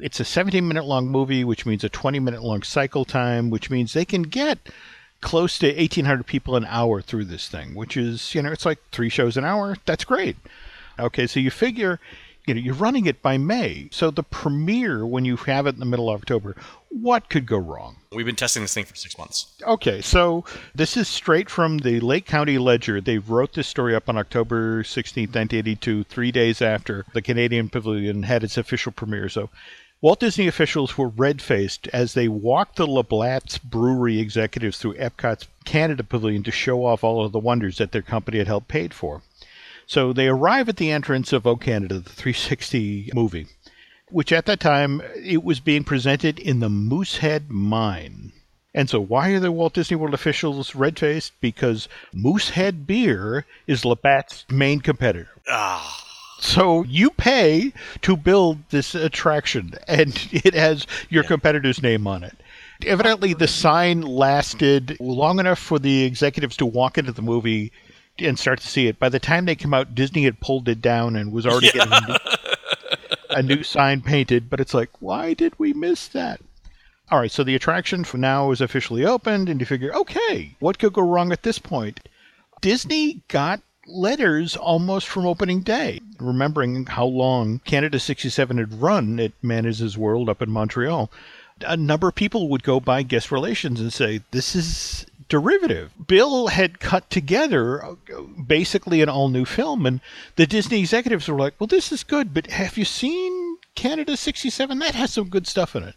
it's 0.00 0.20
a 0.20 0.24
17 0.24 0.66
minute 0.66 0.84
long 0.84 1.08
movie, 1.08 1.44
which 1.44 1.66
means 1.66 1.84
a 1.84 1.88
20 1.88 2.18
minute 2.20 2.42
long 2.42 2.62
cycle 2.62 3.04
time, 3.04 3.50
which 3.50 3.70
means 3.70 3.92
they 3.92 4.04
can 4.04 4.22
get 4.22 4.58
close 5.20 5.58
to 5.58 5.66
1,800 5.66 6.26
people 6.26 6.56
an 6.56 6.66
hour 6.66 7.00
through 7.00 7.24
this 7.24 7.48
thing, 7.48 7.74
which 7.74 7.96
is, 7.96 8.34
you 8.34 8.42
know, 8.42 8.52
it's 8.52 8.66
like 8.66 8.78
three 8.90 9.08
shows 9.08 9.36
an 9.36 9.44
hour. 9.44 9.76
That's 9.86 10.04
great. 10.04 10.36
Okay, 10.98 11.26
so 11.26 11.40
you 11.40 11.50
figure 11.50 12.00
you 12.46 12.54
know, 12.54 12.60
you're 12.60 12.74
running 12.74 13.06
it 13.06 13.22
by 13.22 13.38
May. 13.38 13.88
So 13.92 14.10
the 14.10 14.22
premiere, 14.22 15.06
when 15.06 15.24
you 15.24 15.36
have 15.36 15.66
it 15.66 15.74
in 15.74 15.80
the 15.80 15.86
middle 15.86 16.10
of 16.10 16.20
October, 16.20 16.56
what 16.88 17.28
could 17.28 17.46
go 17.46 17.56
wrong? 17.56 17.96
We've 18.10 18.26
been 18.26 18.36
testing 18.36 18.62
this 18.62 18.74
thing 18.74 18.84
for 18.84 18.96
six 18.96 19.16
months. 19.16 19.46
Okay, 19.62 20.00
so 20.00 20.44
this 20.74 20.96
is 20.96 21.08
straight 21.08 21.48
from 21.48 21.78
the 21.78 22.00
Lake 22.00 22.26
County 22.26 22.58
Ledger. 22.58 23.00
They 23.00 23.18
wrote 23.18 23.52
this 23.52 23.68
story 23.68 23.94
up 23.94 24.08
on 24.08 24.18
October 24.18 24.82
16, 24.82 25.22
1982, 25.24 26.04
three 26.04 26.32
days 26.32 26.60
after 26.60 27.04
the 27.12 27.22
Canadian 27.22 27.68
Pavilion 27.68 28.24
had 28.24 28.42
its 28.42 28.58
official 28.58 28.92
premiere. 28.92 29.28
So 29.28 29.48
Walt 30.00 30.18
Disney 30.18 30.48
officials 30.48 30.98
were 30.98 31.08
red 31.08 31.40
faced 31.40 31.86
as 31.92 32.14
they 32.14 32.26
walked 32.26 32.74
the 32.74 32.88
Labatt's 32.88 33.58
brewery 33.58 34.18
executives 34.18 34.78
through 34.78 34.94
Epcot's 34.94 35.46
Canada 35.64 36.02
Pavilion 36.02 36.42
to 36.42 36.50
show 36.50 36.84
off 36.84 37.04
all 37.04 37.24
of 37.24 37.30
the 37.30 37.38
wonders 37.38 37.78
that 37.78 37.92
their 37.92 38.02
company 38.02 38.38
had 38.38 38.48
helped 38.48 38.66
paid 38.66 38.92
for. 38.92 39.22
So 39.86 40.12
they 40.12 40.28
arrive 40.28 40.68
at 40.68 40.76
the 40.76 40.90
entrance 40.90 41.32
of 41.32 41.46
O 41.46 41.56
Canada, 41.56 42.00
the 42.00 42.10
360 42.10 43.10
movie, 43.14 43.46
which 44.10 44.32
at 44.32 44.46
that 44.46 44.60
time 44.60 45.02
it 45.16 45.42
was 45.42 45.60
being 45.60 45.84
presented 45.84 46.38
in 46.38 46.60
the 46.60 46.68
Moosehead 46.68 47.50
Mine. 47.50 48.32
And 48.74 48.88
so 48.88 49.00
why 49.00 49.30
are 49.30 49.40
the 49.40 49.52
Walt 49.52 49.74
Disney 49.74 49.96
World 49.96 50.14
officials 50.14 50.74
red-faced? 50.74 51.32
Because 51.40 51.88
Moosehead 52.14 52.86
beer 52.86 53.44
is 53.66 53.84
Labatt's 53.84 54.46
main 54.50 54.80
competitor. 54.80 55.28
Ah. 55.48 56.08
So 56.40 56.82
you 56.84 57.10
pay 57.10 57.72
to 58.00 58.16
build 58.16 58.58
this 58.70 58.94
attraction, 58.94 59.74
and 59.86 60.16
it 60.32 60.54
has 60.54 60.86
your 61.08 61.22
competitor's 61.22 61.82
name 61.82 62.06
on 62.06 62.24
it. 62.24 62.36
Evidently, 62.84 63.32
the 63.32 63.46
sign 63.46 64.00
lasted 64.00 64.96
long 64.98 65.38
enough 65.38 65.60
for 65.60 65.78
the 65.78 66.02
executives 66.02 66.56
to 66.56 66.66
walk 66.66 66.98
into 66.98 67.12
the 67.12 67.22
movie 67.22 67.70
and 68.18 68.38
start 68.38 68.60
to 68.60 68.68
see 68.68 68.86
it. 68.86 68.98
By 68.98 69.08
the 69.08 69.18
time 69.18 69.44
they 69.44 69.54
came 69.54 69.74
out, 69.74 69.94
Disney 69.94 70.24
had 70.24 70.40
pulled 70.40 70.68
it 70.68 70.82
down 70.82 71.16
and 71.16 71.32
was 71.32 71.46
already 71.46 71.70
getting 71.70 71.92
a 71.92 72.08
new, 72.08 72.16
a 73.30 73.42
new 73.42 73.62
sign 73.62 74.02
painted. 74.02 74.50
But 74.50 74.60
it's 74.60 74.74
like, 74.74 74.90
why 75.00 75.34
did 75.34 75.58
we 75.58 75.72
miss 75.72 76.08
that? 76.08 76.40
All 77.10 77.18
right, 77.18 77.30
so 77.30 77.44
the 77.44 77.54
attraction 77.54 78.04
for 78.04 78.16
now 78.16 78.52
is 78.52 78.60
officially 78.60 79.04
opened, 79.04 79.48
and 79.48 79.60
you 79.60 79.66
figure, 79.66 79.92
okay, 79.94 80.56
what 80.60 80.78
could 80.78 80.94
go 80.94 81.02
wrong 81.02 81.30
at 81.30 81.42
this 81.42 81.58
point? 81.58 82.00
Disney 82.62 83.20
got 83.28 83.60
letters 83.86 84.56
almost 84.56 85.08
from 85.08 85.26
opening 85.26 85.60
day, 85.60 86.00
remembering 86.18 86.86
how 86.86 87.04
long 87.04 87.60
Canada 87.64 87.98
67 87.98 88.56
had 88.56 88.80
run 88.80 89.18
at 89.20 89.32
Man 89.42 89.66
and 89.66 89.76
His 89.76 89.98
World 89.98 90.28
up 90.28 90.40
in 90.40 90.50
Montreal. 90.50 91.10
A 91.66 91.76
number 91.76 92.08
of 92.08 92.14
people 92.14 92.48
would 92.48 92.62
go 92.62 92.80
by 92.80 93.02
guest 93.02 93.30
relations 93.30 93.80
and 93.80 93.92
say, 93.92 94.20
This 94.30 94.54
is 94.56 95.06
derivative. 95.32 95.94
Bill 96.06 96.48
had 96.48 96.78
cut 96.78 97.08
together 97.08 97.82
uh, 97.82 97.94
basically 98.46 99.00
an 99.00 99.08
all 99.08 99.30
new 99.30 99.46
film, 99.46 99.86
and 99.86 100.02
the 100.36 100.46
Disney 100.46 100.80
executives 100.80 101.26
were 101.26 101.38
like, 101.38 101.54
Well, 101.58 101.66
this 101.66 101.90
is 101.90 102.04
good, 102.04 102.34
but 102.34 102.48
have 102.48 102.76
you 102.76 102.84
seen 102.84 103.56
Canada 103.74 104.18
67? 104.18 104.78
That 104.78 104.94
has 104.94 105.14
some 105.14 105.30
good 105.30 105.46
stuff 105.46 105.74
in 105.74 105.84
it. 105.84 105.94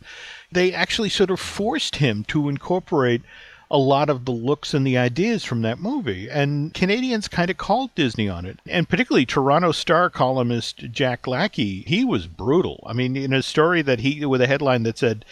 They 0.53 0.71
actually 0.71 1.09
sort 1.09 1.31
of 1.31 1.41
forced 1.41 1.97
him 1.97 2.23
to 2.29 2.47
incorporate 2.47 3.23
a 3.69 3.77
lot 3.77 4.09
of 4.09 4.23
the 4.23 4.31
looks 4.31 4.73
and 4.73 4.87
the 4.87 4.97
ideas 4.97 5.43
from 5.43 5.63
that 5.63 5.79
movie. 5.79 6.29
And 6.29 6.73
Canadians 6.73 7.27
kind 7.27 7.49
of 7.49 7.57
called 7.57 7.93
Disney 7.93 8.29
on 8.29 8.45
it. 8.45 8.59
And 8.65 8.87
particularly 8.87 9.25
Toronto 9.25 9.73
Star 9.73 10.09
columnist 10.09 10.91
Jack 10.91 11.23
Lakey, 11.23 11.85
he 11.85 12.05
was 12.05 12.27
brutal. 12.27 12.81
I 12.87 12.93
mean, 12.93 13.17
in 13.17 13.33
a 13.33 13.43
story 13.43 13.81
that 13.81 13.99
he, 13.99 14.25
with 14.25 14.39
a 14.39 14.47
headline 14.47 14.83
that 14.83 14.97
said, 14.97 15.25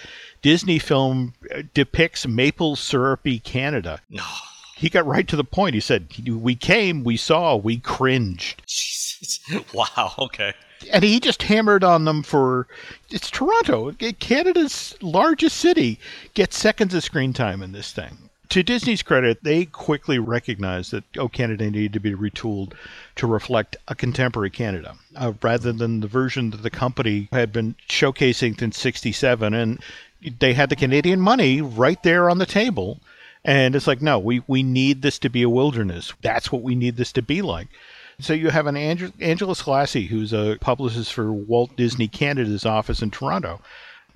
Disney 0.43 0.77
film 0.77 1.33
uh, 1.49 1.63
depicts 1.73 2.27
maple 2.27 2.75
syrupy 2.75 3.39
Canada. 3.39 3.99
No. 4.11 4.25
He 4.75 4.89
got 4.89 5.07
right 5.07 5.27
to 5.27 5.35
the 5.35 5.43
point. 5.43 5.73
He 5.73 5.79
said, 5.79 6.09
We 6.27 6.55
came, 6.55 7.03
we 7.03 7.17
saw, 7.17 7.55
we 7.55 7.77
cringed. 7.77 8.61
Jesus. 8.67 9.39
Wow. 9.73 10.13
Okay. 10.19 10.53
And 10.91 11.03
he 11.03 11.19
just 11.19 11.43
hammered 11.43 11.83
on 11.83 12.03
them 12.03 12.23
for 12.23 12.67
it's 13.09 13.31
Toronto, 13.31 13.91
Canada's 14.19 14.95
largest 15.01 15.57
city, 15.57 15.97
gets 16.33 16.57
seconds 16.57 16.93
of 16.93 17.03
screen 17.03 17.31
time 17.31 17.63
in 17.63 17.71
this 17.71 17.93
thing. 17.93 18.29
To 18.49 18.61
Disney's 18.61 19.01
credit, 19.01 19.43
they 19.43 19.65
quickly 19.65 20.19
recognized 20.19 20.91
that 20.91 21.05
Oh 21.17 21.27
Canada 21.27 21.71
needed 21.71 21.93
to 21.93 21.99
be 21.99 22.13
retooled 22.13 22.73
to 23.15 23.25
reflect 23.25 23.77
a 23.87 23.95
contemporary 23.95 24.49
Canada, 24.49 24.95
uh, 25.15 25.33
rather 25.41 25.71
than 25.71 26.01
the 26.01 26.07
version 26.07 26.51
that 26.51 26.61
the 26.61 26.69
company 26.69 27.29
had 27.31 27.51
been 27.51 27.75
showcasing 27.89 28.59
since 28.59 28.77
'67. 28.77 29.53
And 29.53 29.79
they 30.39 30.53
had 30.53 30.69
the 30.69 30.75
Canadian 30.75 31.19
money 31.19 31.61
right 31.61 32.01
there 32.03 32.29
on 32.29 32.37
the 32.37 32.45
table. 32.45 32.99
And 33.45 33.75
it's 33.75 33.87
like, 33.87 34.01
no, 34.01 34.19
we, 34.19 34.41
we 34.47 34.63
need 34.63 35.01
this 35.01 35.19
to 35.19 35.29
be 35.29 35.41
a 35.41 35.49
wilderness. 35.49 36.13
That's 36.21 36.51
what 36.51 36.61
we 36.61 36.75
need 36.75 36.95
this 36.95 37.11
to 37.13 37.21
be 37.21 37.41
like. 37.41 37.67
So 38.19 38.33
you 38.33 38.51
have 38.51 38.67
an 38.67 38.77
Angela, 38.77 39.11
Angela 39.19 39.55
who's 39.55 40.33
a 40.33 40.57
publicist 40.61 41.11
for 41.11 41.33
Walt 41.33 41.75
Disney 41.75 42.07
Canada's 42.07 42.65
office 42.65 43.01
in 43.01 43.11
Toronto. 43.11 43.59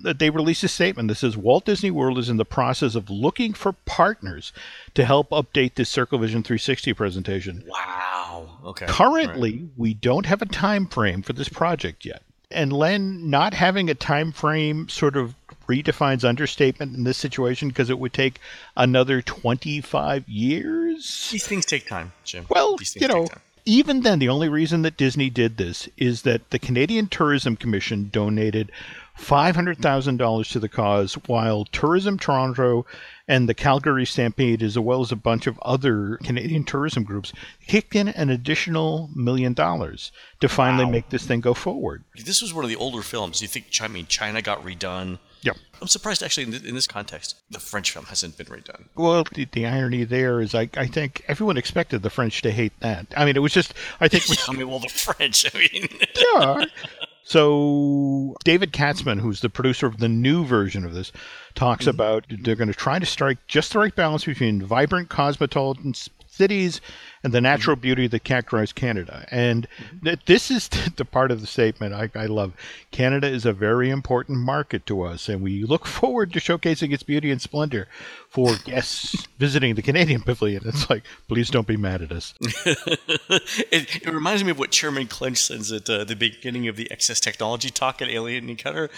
They 0.00 0.30
released 0.30 0.62
a 0.62 0.68
statement 0.68 1.08
that 1.08 1.16
says 1.16 1.36
Walt 1.36 1.64
Disney 1.64 1.90
World 1.90 2.18
is 2.18 2.28
in 2.28 2.36
the 2.36 2.44
process 2.44 2.94
of 2.94 3.10
looking 3.10 3.52
for 3.52 3.72
partners 3.72 4.52
to 4.94 5.04
help 5.04 5.30
update 5.30 5.74
this 5.74 5.88
Circle 5.88 6.20
Vision 6.20 6.42
360 6.42 6.92
presentation. 6.92 7.64
Wow. 7.66 8.58
Okay. 8.64 8.86
Currently, 8.86 9.52
right. 9.52 9.68
we 9.76 9.94
don't 9.94 10.26
have 10.26 10.40
a 10.40 10.46
time 10.46 10.86
frame 10.86 11.22
for 11.22 11.32
this 11.32 11.48
project 11.48 12.04
yet. 12.04 12.22
And 12.50 12.72
Len 12.72 13.28
not 13.28 13.54
having 13.54 13.90
a 13.90 13.94
time 13.94 14.32
frame 14.32 14.88
sort 14.88 15.16
of 15.16 15.34
redefines 15.68 16.24
understatement 16.24 16.96
in 16.96 17.04
this 17.04 17.18
situation 17.18 17.68
because 17.68 17.90
it 17.90 17.98
would 17.98 18.12
take 18.12 18.40
another 18.76 19.20
25 19.20 20.28
years. 20.28 21.28
These 21.30 21.46
things 21.46 21.66
take 21.66 21.86
time, 21.86 22.12
Jim. 22.24 22.46
Well, 22.48 22.76
you 22.94 23.08
know, 23.08 23.26
even 23.68 24.00
then, 24.00 24.18
the 24.18 24.30
only 24.30 24.48
reason 24.48 24.80
that 24.82 24.96
Disney 24.96 25.28
did 25.28 25.58
this 25.58 25.90
is 25.98 26.22
that 26.22 26.48
the 26.50 26.58
Canadian 26.58 27.06
Tourism 27.06 27.54
Commission 27.54 28.08
donated 28.10 28.72
$500,000 29.18 30.52
to 30.52 30.60
the 30.60 30.68
cause, 30.68 31.14
while 31.26 31.64
Tourism 31.66 32.18
Toronto 32.18 32.86
and 33.26 33.48
the 33.48 33.54
Calgary 33.54 34.06
Stampede, 34.06 34.62
as 34.62 34.78
well 34.78 35.02
as 35.02 35.12
a 35.12 35.16
bunch 35.16 35.46
of 35.46 35.58
other 35.60 36.18
Canadian 36.24 36.64
tourism 36.64 37.04
groups, 37.04 37.32
kicked 37.66 37.94
in 37.94 38.08
an 38.08 38.30
additional 38.30 39.10
million 39.14 39.52
dollars 39.52 40.12
to 40.40 40.48
finally 40.48 40.86
wow. 40.86 40.90
make 40.90 41.10
this 41.10 41.26
thing 41.26 41.40
go 41.40 41.52
forward. 41.52 42.04
This 42.16 42.40
was 42.40 42.54
one 42.54 42.64
of 42.64 42.70
the 42.70 42.76
older 42.76 43.02
films. 43.02 43.42
You 43.42 43.48
think, 43.48 43.66
I 43.80 43.88
mean, 43.88 44.06
China 44.06 44.40
got 44.40 44.64
redone. 44.64 45.18
Yep. 45.42 45.56
I'm 45.80 45.88
surprised, 45.88 46.22
actually, 46.22 46.44
in, 46.44 46.66
in, 46.66 46.74
this 46.74 46.88
context, 46.88 47.36
the 47.50 47.60
French 47.60 47.92
film 47.92 48.06
hasn't 48.06 48.36
been 48.36 48.46
redone. 48.46 48.86
Well, 48.96 49.24
the, 49.34 49.44
the, 49.44 49.66
irony 49.66 50.02
there 50.02 50.40
is, 50.40 50.52
I, 50.54 50.68
I 50.76 50.86
think 50.86 51.22
everyone 51.28 51.56
expected 51.56 52.02
the 52.02 52.10
French 52.10 52.42
to 52.42 52.50
hate 52.50 52.72
that. 52.80 53.06
I 53.16 53.24
mean, 53.24 53.36
it 53.36 53.40
was 53.40 53.52
just, 53.52 53.72
I 54.00 54.08
think. 54.08 54.24
I 54.48 54.52
mean, 54.52 54.68
well, 54.68 54.80
the 54.80 54.88
French, 54.88 55.46
I 55.54 55.58
mean. 55.58 55.88
yeah. 56.34 56.64
So, 57.28 58.36
David 58.42 58.72
Katzman, 58.72 59.20
who's 59.20 59.42
the 59.42 59.50
producer 59.50 59.86
of 59.86 59.98
the 59.98 60.08
new 60.08 60.46
version 60.46 60.86
of 60.86 60.94
this, 60.94 61.12
talks 61.54 61.82
mm-hmm. 61.82 61.90
about 61.90 62.24
they're 62.30 62.56
going 62.56 62.68
to 62.68 62.74
try 62.74 62.98
to 62.98 63.04
strike 63.04 63.46
just 63.46 63.74
the 63.74 63.80
right 63.80 63.94
balance 63.94 64.24
between 64.24 64.62
vibrant 64.62 65.10
cosmopolitan 65.10 65.92
cities 66.38 66.80
and 67.24 67.32
the 67.32 67.40
natural 67.40 67.74
mm-hmm. 67.74 67.82
beauty 67.82 68.06
that 68.06 68.24
characterizes 68.24 68.72
Canada. 68.72 69.26
And 69.30 69.66
mm-hmm. 69.68 70.04
th- 70.04 70.24
this 70.26 70.50
is 70.50 70.68
the 70.96 71.04
part 71.04 71.30
of 71.30 71.40
the 71.40 71.46
statement 71.46 71.94
I, 71.94 72.10
I, 72.14 72.26
love. 72.26 72.52
Canada 72.90 73.26
is 73.26 73.44
a 73.44 73.52
very 73.52 73.90
important 73.90 74.38
market 74.38 74.86
to 74.86 75.02
us, 75.02 75.28
and 75.28 75.42
we 75.42 75.64
look 75.64 75.86
forward 75.98 76.32
to 76.32 76.40
showcasing 76.40 76.92
its 76.92 77.02
beauty 77.02 77.30
and 77.30 77.42
splendor 77.42 77.88
for 78.28 78.54
guests 78.64 79.26
visiting 79.38 79.74
the 79.74 79.82
Canadian 79.82 80.22
Pavilion. 80.22 80.62
It's 80.64 80.88
like, 80.88 81.02
please 81.26 81.50
don't 81.50 81.66
be 81.66 81.76
mad 81.76 82.02
at 82.02 82.12
us. 82.12 82.34
it, 82.40 83.96
it, 84.06 84.12
reminds 84.12 84.44
me 84.44 84.50
of 84.50 84.58
what 84.58 84.70
Chairman 84.70 85.06
Clench 85.06 85.38
says 85.38 85.72
at 85.72 85.90
uh, 85.90 86.04
the 86.04 86.16
beginning 86.16 86.68
of 86.68 86.76
the 86.76 86.90
excess 86.90 87.20
technology 87.20 87.70
talk 87.70 88.00
at 88.00 88.08
Alien 88.08 88.48
Encounter. 88.48 88.88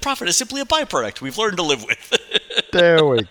Profit 0.00 0.28
is 0.28 0.36
simply 0.36 0.60
a 0.60 0.64
byproduct 0.64 1.20
we've 1.20 1.38
learned 1.38 1.56
to 1.58 1.62
live 1.62 1.84
with. 1.84 2.16
there 2.72 3.04
we 3.04 3.22
go. 3.22 3.28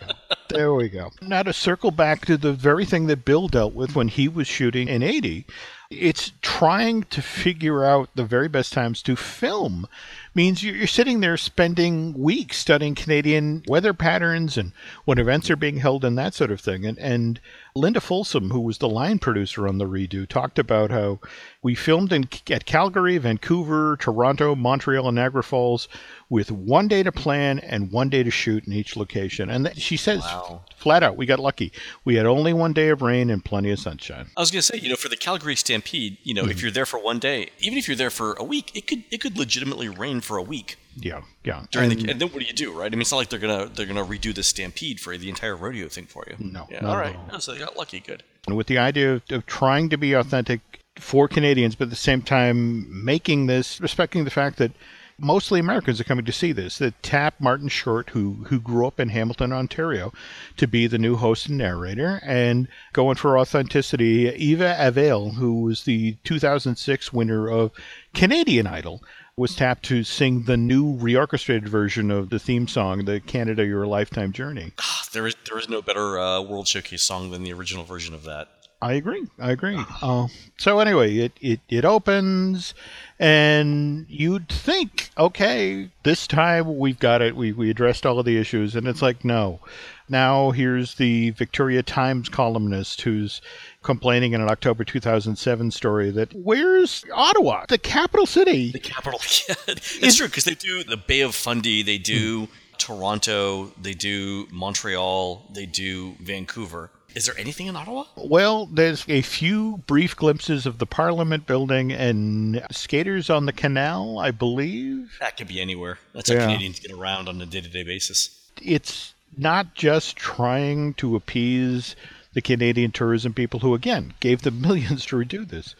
There 0.53 0.73
we 0.73 0.89
go. 0.89 1.11
Now 1.21 1.43
to 1.43 1.53
circle 1.53 1.91
back 1.91 2.25
to 2.25 2.37
the 2.37 2.53
very 2.53 2.85
thing 2.85 3.07
that 3.07 3.25
Bill 3.25 3.47
dealt 3.47 3.73
with 3.73 3.95
when 3.95 4.07
he 4.07 4.27
was 4.27 4.47
shooting 4.47 4.87
in 4.87 5.03
80, 5.03 5.45
it's 5.89 6.31
trying 6.41 7.03
to 7.03 7.21
figure 7.21 7.83
out 7.83 8.09
the 8.15 8.23
very 8.23 8.47
best 8.47 8.73
times 8.73 9.01
to 9.03 9.15
film 9.15 9.87
means 10.35 10.63
you're 10.63 10.87
sitting 10.87 11.19
there 11.19 11.37
spending 11.37 12.13
weeks 12.13 12.57
studying 12.57 12.95
Canadian 12.95 13.63
weather 13.67 13.93
patterns 13.93 14.57
and 14.57 14.71
when 15.05 15.19
events 15.19 15.49
are 15.51 15.55
being 15.55 15.77
held 15.77 16.03
and 16.03 16.17
that 16.17 16.33
sort 16.33 16.51
of 16.51 16.59
thing. 16.59 16.85
And, 16.85 16.97
and 16.97 17.39
Linda 17.75 18.01
Folsom, 18.01 18.49
who 18.49 18.61
was 18.61 18.79
the 18.79 18.89
line 18.89 19.19
producer 19.19 19.67
on 19.67 19.77
the 19.77 19.85
redo, 19.85 20.27
talked 20.27 20.57
about 20.57 20.89
how 20.89 21.19
we 21.61 21.75
filmed 21.75 22.11
in, 22.11 22.27
at 22.49 22.65
Calgary, 22.65 23.17
Vancouver, 23.17 23.97
Toronto, 23.97 24.55
Montreal, 24.55 25.07
and 25.07 25.15
Niagara 25.15 25.43
Falls 25.43 25.87
with 26.29 26.51
one 26.51 26.87
day 26.87 27.03
to 27.03 27.11
plan 27.11 27.59
and 27.59 27.91
one 27.91 28.09
day 28.09 28.23
to 28.23 28.31
shoot 28.31 28.65
in 28.65 28.73
each 28.73 28.95
location. 28.97 29.49
And 29.49 29.71
she 29.77 29.97
says 29.97 30.21
wow. 30.21 30.42
Flat 30.77 31.03
out, 31.03 31.17
we 31.17 31.25
got 31.25 31.39
lucky. 31.39 31.71
We 32.05 32.15
had 32.15 32.25
only 32.25 32.53
one 32.53 32.73
day 32.73 32.89
of 32.89 33.01
rain 33.01 33.29
and 33.29 33.43
plenty 33.43 33.71
of 33.71 33.79
sunshine. 33.79 34.27
I 34.35 34.39
was 34.41 34.51
going 34.51 34.61
to 34.61 34.65
say, 34.65 34.77
you 34.77 34.89
know, 34.89 34.95
for 34.95 35.09
the 35.09 35.17
Calgary 35.17 35.55
Stampede, 35.55 36.17
you 36.23 36.33
know, 36.33 36.43
if 36.43 36.49
mm-hmm. 36.49 36.59
you're 36.59 36.71
there 36.71 36.85
for 36.85 36.99
one 36.99 37.19
day, 37.19 37.49
even 37.59 37.77
if 37.77 37.87
you're 37.87 37.97
there 37.97 38.09
for 38.09 38.33
a 38.33 38.43
week, 38.43 38.71
it 38.75 38.87
could 38.87 39.03
it 39.11 39.21
could 39.21 39.37
legitimately 39.37 39.89
rain 39.89 40.21
for 40.21 40.37
a 40.37 40.43
week. 40.43 40.77
Yeah, 40.95 41.21
yeah. 41.43 41.65
During 41.71 41.91
And- 41.91 42.01
the, 42.01 42.11
and 42.11 42.21
then 42.21 42.29
what 42.29 42.39
do 42.39 42.45
you 42.45 42.53
do, 42.53 42.71
right? 42.71 42.87
I 42.87 42.89
mean, 42.89 43.01
it's 43.01 43.11
not 43.11 43.17
like 43.17 43.29
they're 43.29 43.39
gonna 43.39 43.67
they're 43.67 43.85
gonna 43.85 44.05
redo 44.05 44.33
the 44.33 44.43
Stampede 44.43 44.99
for 44.99 45.17
the 45.17 45.29
entire 45.29 45.55
rodeo 45.55 45.87
thing 45.87 46.05
for 46.05 46.25
you. 46.29 46.35
No, 46.39 46.67
Yeah. 46.69 46.85
all 46.87 46.97
right. 46.97 47.15
Oh, 47.31 47.39
so 47.39 47.53
they 47.53 47.59
got 47.59 47.77
lucky. 47.77 47.99
Good. 47.99 48.23
And 48.47 48.57
with 48.57 48.67
the 48.67 48.77
idea 48.77 49.13
of, 49.13 49.23
of 49.29 49.45
trying 49.45 49.89
to 49.89 49.97
be 49.97 50.13
authentic 50.13 50.61
for 50.97 51.27
Canadians, 51.27 51.75
but 51.75 51.85
at 51.85 51.89
the 51.89 51.95
same 51.95 52.21
time 52.21 53.03
making 53.03 53.47
this, 53.47 53.81
respecting 53.81 54.25
the 54.25 54.29
fact 54.29 54.57
that 54.57 54.71
mostly 55.17 55.59
Americans 55.59 55.99
are 55.99 56.05
coming 56.05 56.25
to 56.25 56.31
see 56.31 56.51
this. 56.51 56.77
That 56.77 57.01
tap 57.03 57.35
Martin 57.39 57.67
Short, 57.69 58.09
who 58.11 58.45
who 58.47 58.59
grew 58.59 58.87
up 58.87 58.99
in 58.99 59.09
Hamilton, 59.09 59.53
Ontario, 59.53 60.11
to 60.57 60.67
be 60.67 60.87
the 60.87 60.97
new 60.97 61.15
host 61.15 61.47
and 61.47 61.57
narrator, 61.57 62.19
and 62.23 62.67
going 62.93 63.15
for 63.15 63.37
authenticity. 63.37 64.29
Eva 64.29 64.75
Avila, 64.79 65.31
who 65.31 65.61
was 65.61 65.83
the 65.83 66.17
2006 66.23 67.13
winner 67.13 67.49
of 67.49 67.71
Canadian 68.13 68.67
Idol. 68.67 69.03
Was 69.35 69.55
tapped 69.55 69.83
to 69.85 70.03
sing 70.03 70.43
the 70.43 70.57
new 70.57 70.95
reorchestrated 70.95 71.67
version 71.67 72.11
of 72.11 72.29
the 72.29 72.37
theme 72.37 72.67
song, 72.67 73.05
"The 73.05 73.19
Canada 73.19 73.65
Your 73.65 73.87
Lifetime 73.87 74.31
Journey." 74.31 74.73
Ah, 74.77 75.03
There 75.11 75.25
is 75.25 75.35
there 75.47 75.57
is 75.57 75.67
no 75.67 75.81
better 75.81 76.19
uh, 76.19 76.41
World 76.41 76.67
Showcase 76.67 77.01
song 77.01 77.31
than 77.31 77.43
the 77.43 77.51
original 77.51 77.83
version 77.83 78.13
of 78.13 78.25
that. 78.25 78.49
I 78.83 78.93
agree. 78.93 79.27
I 79.39 79.51
agree. 79.51 79.79
Uh, 80.01 80.27
so 80.57 80.79
anyway, 80.79 81.15
it, 81.17 81.31
it, 81.39 81.61
it 81.69 81.85
opens, 81.85 82.73
and 83.17 84.05
you'd 84.09 84.49
think, 84.49 85.11
okay, 85.17 85.89
this 86.03 86.27
time 86.27 86.77
we've 86.77 86.99
got 86.99 87.21
it. 87.21 87.37
We, 87.37 87.53
we 87.53 87.69
addressed 87.69 88.05
all 88.05 88.19
of 88.19 88.25
the 88.25 88.37
issues, 88.37 88.75
and 88.75 88.85
it's 88.85 89.01
like, 89.01 89.23
no. 89.23 89.61
Now 90.09 90.51
here's 90.51 90.95
the 90.95 91.29
Victoria 91.31 91.83
Times 91.83 92.27
columnist 92.27 93.01
who's 93.01 93.41
complaining 93.81 94.33
in 94.33 94.41
an 94.41 94.49
October 94.49 94.83
2007 94.83 95.71
story 95.71 96.11
that 96.11 96.33
where's 96.35 97.05
Ottawa, 97.13 97.65
the 97.69 97.77
capital 97.77 98.25
city? 98.25 98.71
The 98.71 98.79
capital. 98.79 99.19
Yeah, 99.47 99.55
it's 99.67 100.17
true 100.17 100.27
because 100.27 100.43
they 100.43 100.55
do 100.55 100.83
the 100.83 100.97
Bay 100.97 101.21
of 101.21 101.33
Fundy, 101.33 101.81
they 101.81 101.97
do 101.97 102.47
Toronto, 102.77 103.71
they 103.81 103.93
do 103.93 104.47
Montreal, 104.51 105.49
they 105.53 105.65
do 105.65 106.15
Vancouver. 106.19 106.91
Is 107.15 107.25
there 107.25 107.37
anything 107.37 107.67
in 107.67 107.75
Ottawa? 107.75 108.05
Well, 108.15 108.65
there's 108.65 109.05
a 109.07 109.21
few 109.21 109.77
brief 109.87 110.15
glimpses 110.15 110.65
of 110.65 110.79
the 110.79 110.85
Parliament 110.85 111.45
building 111.45 111.91
and 111.91 112.65
skaters 112.71 113.29
on 113.29 113.45
the 113.45 113.53
canal, 113.53 114.17
I 114.19 114.31
believe. 114.31 115.15
That 115.19 115.37
could 115.37 115.47
be 115.47 115.61
anywhere. 115.61 115.99
That's 116.13 116.29
how 116.29 116.35
Yeah. 116.35 116.45
Canadians 116.45 116.79
get 116.79 116.91
around 116.91 117.29
on 117.29 117.41
a 117.41 117.45
day-to-day 117.45 117.83
basis. 117.83 118.39
it's 118.61 119.13
not 119.37 119.73
just 119.73 120.15
trying 120.15 120.93
to 120.95 121.15
appease 121.15 121.95
the 122.33 122.41
Canadian 122.41 122.91
tourism 122.91 123.33
people 123.33 123.59
who, 123.61 123.73
again, 123.73 124.13
gave 124.19 124.41
them 124.43 124.61
millions 124.67 125.05
to 125.07 125.15
redo 125.15 125.47
this. 125.47 125.75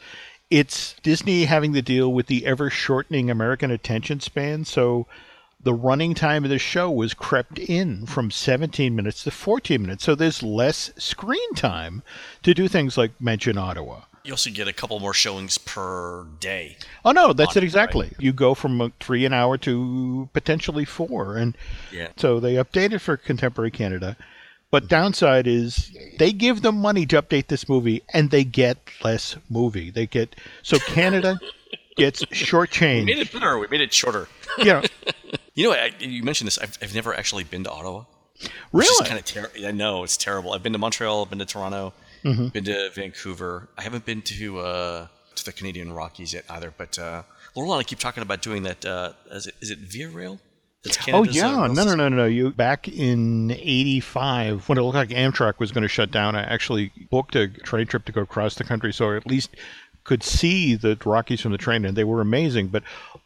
It's 0.49 0.95
Disney 1.03 1.45
having 1.45 1.73
to 1.73 1.81
deal 1.81 2.11
with 2.13 2.27
the 2.27 2.45
ever 2.45 2.69
shortening 2.69 3.29
American 3.31 3.71
attention 3.71 4.19
span. 4.19 4.65
So 4.65 5.07
the 5.63 5.73
running 5.73 6.13
time 6.13 6.43
of 6.43 6.49
the 6.49 6.60
show 6.60 6.91
was 6.91 7.13
crept 7.13 7.58
in 7.58 8.06
from 8.06 8.30
17 8.32 8.95
minutes 8.95 9.23
to 9.23 9.32
14 9.32 9.82
minutes. 9.82 10.04
So 10.04 10.13
there's 10.15 10.43
less 10.43 10.91
screen 10.97 11.54
time 11.56 12.04
to 12.43 12.54
do 12.54 12.67
things 12.67 12.97
like 12.97 13.12
mention 13.19 13.58
Ottawa. 13.58 14.02
You 14.26 14.34
also 14.34 14.49
get 14.52 14.69
a 14.69 14.73
couple 14.73 14.99
more 15.02 15.13
showings 15.13 15.58
per 15.58 16.26
day. 16.39 16.78
Oh 17.04 17.12
no, 17.12 17.34
that's 17.34 17.56
it 17.58 17.60
Right. 17.60 17.63
exactly. 17.63 18.12
You 18.19 18.32
go 18.32 18.54
from 18.54 18.93
three 19.02 19.26
an 19.26 19.34
hour 19.34 19.58
to 19.60 20.30
potentially 20.32 20.86
four, 20.86 21.36
and 21.36 21.58
Yeah. 21.91 22.08
so 22.15 22.39
they 22.39 22.54
updated 22.56 23.02
for 23.02 23.17
contemporary 23.17 23.71
Canada. 23.71 24.15
But 24.71 24.88
downside 24.88 25.45
is 25.45 25.95
they 26.19 26.32
give 26.32 26.62
them 26.62 26.78
money 26.78 27.06
to 27.08 27.21
update 27.21 27.47
this 27.47 27.67
movie, 27.67 28.02
and 28.13 28.32
they 28.32 28.43
get 28.45 28.78
less 29.04 29.36
movie. 29.49 29.89
They 29.91 30.08
get 30.08 30.36
so 30.62 30.80
Canada 30.80 31.38
gets 31.95 32.23
We 32.53 33.06
made 33.06 33.19
it 33.19 33.32
better. 33.32 33.58
We 33.58 33.67
made 33.67 33.82
it 33.82 33.93
shorter. 33.93 34.27
You 34.58 34.65
know, 34.65 34.84
You 35.53 35.69
know, 35.69 35.73
I, 35.73 35.91
you 35.99 36.23
mentioned 36.23 36.47
this. 36.47 36.58
I've, 36.58 36.77
I've 36.82 36.95
never 36.95 37.13
actually 37.13 37.43
been 37.43 37.63
to 37.63 37.71
Ottawa. 37.71 38.06
Really? 38.71 39.08
kind 39.08 39.19
of 39.19 39.25
terrible. 39.25 39.65
I 39.65 39.71
know 39.71 40.03
it's 40.03 40.17
terrible. 40.17 40.53
I've 40.53 40.63
been 40.63 40.73
to 40.73 40.79
Montreal. 40.79 41.23
I've 41.23 41.29
been 41.29 41.39
to 41.39 41.45
Toronto. 41.45 41.93
Mm-hmm. 42.23 42.47
Been 42.47 42.63
to 42.65 42.89
Vancouver. 42.93 43.69
I 43.77 43.84
haven't 43.84 44.06
been 44.06 44.21
to 44.23 44.60
uh, 44.60 45.08
to 45.36 45.45
the 45.45 45.51
Canadian 45.51 45.91
Rockies 45.93 46.34
yet 46.34 46.45
either. 46.49 46.73
But 46.75 46.97
uh, 46.97 47.23
Laurel 47.56 47.73
and 47.73 47.82
I 47.82 47.84
keep 47.84 47.99
talking 47.99 48.23
about 48.23 48.41
doing 48.41 48.63
that. 48.63 48.86
Uh, 48.86 49.13
is 49.32 49.47
it 49.47 49.56
is 49.62 49.71
it 49.71 49.79
Via 49.79 50.10
Rail? 50.10 50.39
Oh 51.10 51.19
uh, 51.19 51.23
yeah, 51.23 51.67
no, 51.67 51.67
no, 51.67 51.84
no, 51.86 51.95
no, 51.95 52.10
no. 52.10 52.25
You 52.25 52.51
back 52.51 52.89
in 52.89 53.51
'85 53.51 54.67
when 54.67 54.77
it 54.77 54.82
looked 54.82 54.95
like 54.95 55.10
Amtrak 55.10 55.60
was 55.60 55.71
going 55.71 55.84
to 55.84 55.88
shut 55.88 56.12
down. 56.12 56.36
I 56.36 56.43
actually 56.43 56.91
booked 57.10 57.36
a 57.38 57.47
train 57.47 57.88
trip 57.88 58.03
to 58.06 58.12
go 58.12 58.21
across 58.21 58.56
the 58.56 58.65
country, 58.65 58.91
so 58.91 59.15
at 59.15 59.25
least 59.25 59.51
could 60.03 60.23
see 60.23 60.75
the 60.75 60.97
Rockies 61.05 61.41
from 61.41 61.51
the 61.51 61.57
train, 61.57 61.85
and 61.85 61.95
they 61.95 62.03
were 62.03 62.21
amazing. 62.21 62.67
But 62.67 62.83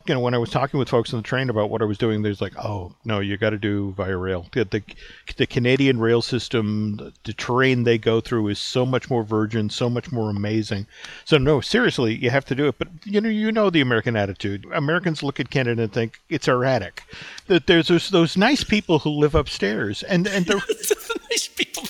you 0.07 0.15
know, 0.15 0.21
when 0.21 0.33
I 0.33 0.37
was 0.37 0.49
talking 0.49 0.79
with 0.79 0.89
folks 0.89 1.13
on 1.13 1.19
the 1.19 1.23
train 1.23 1.49
about 1.49 1.69
what 1.69 1.81
I 1.81 1.85
was 1.85 1.97
doing, 1.97 2.21
there's 2.21 2.41
like, 2.41 2.57
oh 2.57 2.93
no, 3.05 3.19
you 3.19 3.37
got 3.37 3.51
to 3.51 3.57
do 3.57 3.93
via 3.97 4.15
rail. 4.15 4.47
The, 4.51 4.65
the 4.65 4.83
the 5.37 5.47
Canadian 5.47 5.99
rail 5.99 6.21
system, 6.21 6.97
the, 6.97 7.13
the 7.23 7.33
terrain 7.33 7.83
they 7.83 7.97
go 7.97 8.21
through 8.21 8.47
is 8.47 8.59
so 8.59 8.85
much 8.85 9.09
more 9.09 9.23
virgin, 9.23 9.69
so 9.69 9.89
much 9.89 10.11
more 10.11 10.29
amazing. 10.29 10.87
So 11.25 11.37
no, 11.37 11.61
seriously, 11.61 12.15
you 12.15 12.29
have 12.29 12.45
to 12.45 12.55
do 12.55 12.67
it. 12.67 12.77
But 12.77 12.87
you 13.05 13.21
know, 13.21 13.29
you 13.29 13.51
know 13.51 13.69
the 13.69 13.81
American 13.81 14.15
attitude. 14.15 14.65
Americans 14.73 15.23
look 15.23 15.39
at 15.39 15.49
Canada 15.49 15.83
and 15.83 15.93
think 15.93 16.19
it's 16.29 16.47
erratic. 16.47 17.03
That 17.47 17.67
there's 17.67 17.87
those, 17.87 18.09
those 18.09 18.37
nice 18.37 18.63
people 18.63 18.99
who 18.99 19.09
live 19.09 19.35
upstairs, 19.35 20.03
and 20.03 20.27
and 20.27 20.45
the, 20.47 20.55
nice 21.29 21.47
people. 21.47 21.83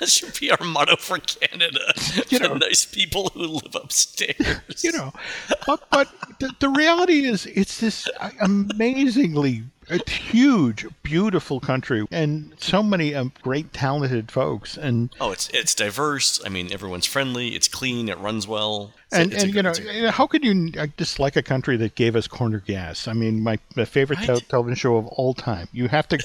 That 0.00 0.08
should 0.08 0.38
be 0.38 0.50
our 0.50 0.64
motto 0.64 0.96
for 0.96 1.18
Canada. 1.18 1.94
You 2.28 2.38
know. 2.38 2.54
nice 2.54 2.84
people 2.84 3.30
who 3.30 3.46
live 3.46 3.74
upstairs. 3.74 4.84
you 4.84 4.92
know, 4.92 5.12
but 5.66 5.88
but 5.90 6.08
the, 6.38 6.54
the 6.60 6.68
reality 6.68 7.21
is 7.24 7.46
it's 7.46 7.78
this 7.80 8.08
amazingly 8.40 9.64
it's 9.88 10.12
huge, 10.12 10.86
beautiful 11.02 11.58
country, 11.58 12.06
and 12.12 12.54
so 12.58 12.82
many 12.84 13.14
um, 13.16 13.32
great, 13.42 13.72
talented 13.72 14.30
folks, 14.30 14.76
and 14.78 15.10
Oh, 15.20 15.32
it's 15.32 15.48
it's 15.50 15.74
diverse. 15.74 16.40
I 16.46 16.48
mean, 16.50 16.72
everyone's 16.72 17.04
friendly. 17.04 17.48
It's 17.56 17.66
clean. 17.68 18.08
It 18.08 18.16
runs 18.18 18.46
well. 18.46 18.92
It's 19.10 19.18
and, 19.18 19.32
a 19.34 19.40
and 19.40 19.54
you 19.54 19.62
know, 19.62 19.72
a- 20.06 20.10
how 20.12 20.28
could 20.28 20.44
you 20.44 20.70
uh, 20.78 20.86
dislike 20.96 21.34
a 21.36 21.42
country 21.42 21.76
that 21.78 21.96
gave 21.96 22.14
us 22.14 22.28
corner 22.28 22.60
gas? 22.60 23.08
I 23.08 23.12
mean, 23.12 23.42
my, 23.42 23.58
my 23.74 23.84
favorite 23.84 24.20
Right. 24.26 24.48
television 24.48 24.76
show 24.76 24.96
of 24.96 25.06
all 25.08 25.34
time. 25.34 25.68
You 25.72 25.88
have 25.88 26.06
to, 26.08 26.18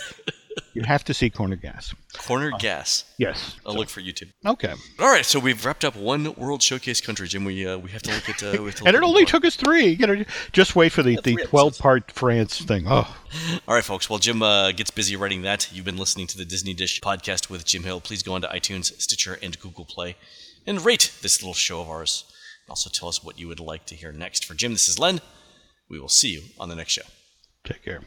you 0.73 0.83
have 0.83 1.03
to 1.05 1.13
see 1.13 1.29
corner 1.29 1.55
gas. 1.55 1.93
corner 2.17 2.51
gas. 2.59 3.03
Yes. 3.17 3.55
I'll 3.65 3.75
look 3.75 3.89
for 3.89 4.01
YouTube. 4.01 4.31
Okay. 4.45 4.73
All 4.99 5.07
right, 5.11 5.25
so 5.25 5.39
we've 5.39 5.63
wrapped 5.65 5.83
up 5.85 5.95
one 5.95 6.33
World 6.35 6.61
Showcase 6.61 7.01
country, 7.01 7.27
Jim. 7.27 7.45
We 7.45 7.65
uh, 7.67 7.77
we 7.77 7.89
have 7.91 8.01
to 8.03 8.11
look 8.13 8.29
at. 8.29 8.43
Uh, 8.43 8.61
we 8.61 8.65
have 8.67 8.75
to 8.75 8.83
look 8.83 8.87
And 8.87 8.95
it 8.95 9.03
only 9.03 9.21
more. 9.21 9.27
took 9.27 9.45
us 9.45 9.55
three. 9.55 9.87
You 9.87 10.07
know, 10.07 10.23
just 10.51 10.75
wait 10.75 10.91
for 10.91 11.03
the, 11.03 11.15
the 11.23 11.33
three 11.33 11.45
twelve 11.45 11.77
part 11.77 12.11
France 12.11 12.61
thing. 12.61 12.85
Oh, 12.87 13.15
All 13.67 13.75
right, 13.75 13.83
folks. 13.83 14.09
While 14.09 14.19
Jim 14.19 14.41
uh, 14.41 14.71
gets 14.71 14.91
busy 14.91 15.15
writing 15.15 15.41
that, 15.43 15.69
you've 15.73 15.85
been 15.85 15.97
listening 15.97 16.27
to 16.27 16.37
the 16.37 16.45
Disney 16.45 16.73
Dish 16.73 16.99
podcast 17.01 17.49
with 17.49 17.65
Jim 17.65 17.83
Hill. 17.83 18.01
Please 18.01 18.23
go 18.23 18.33
onto 18.33 18.47
iTunes, 18.47 18.99
Stitcher, 19.01 19.37
and 19.41 19.59
Google 19.59 19.85
Play, 19.85 20.15
and 20.65 20.83
rate 20.83 21.11
this 21.21 21.41
little 21.41 21.53
show 21.53 21.81
of 21.81 21.89
ours. 21.89 22.25
Also 22.69 22.89
tell 22.89 23.07
us 23.07 23.23
what 23.23 23.39
you 23.39 23.47
would 23.47 23.59
like 23.61 23.85
to 23.85 23.95
hear 23.95 24.11
next. 24.11 24.43
For 24.45 24.53
Jim, 24.53 24.73
this 24.73 24.89
is 24.89 24.99
Len. 24.99 25.21
We 25.89 25.99
will 25.99 26.09
see 26.09 26.29
you 26.29 26.41
on 26.59 26.67
the 26.67 26.75
next 26.75 26.91
show. 26.93 27.03
take 27.63 27.83
care. 27.83 28.01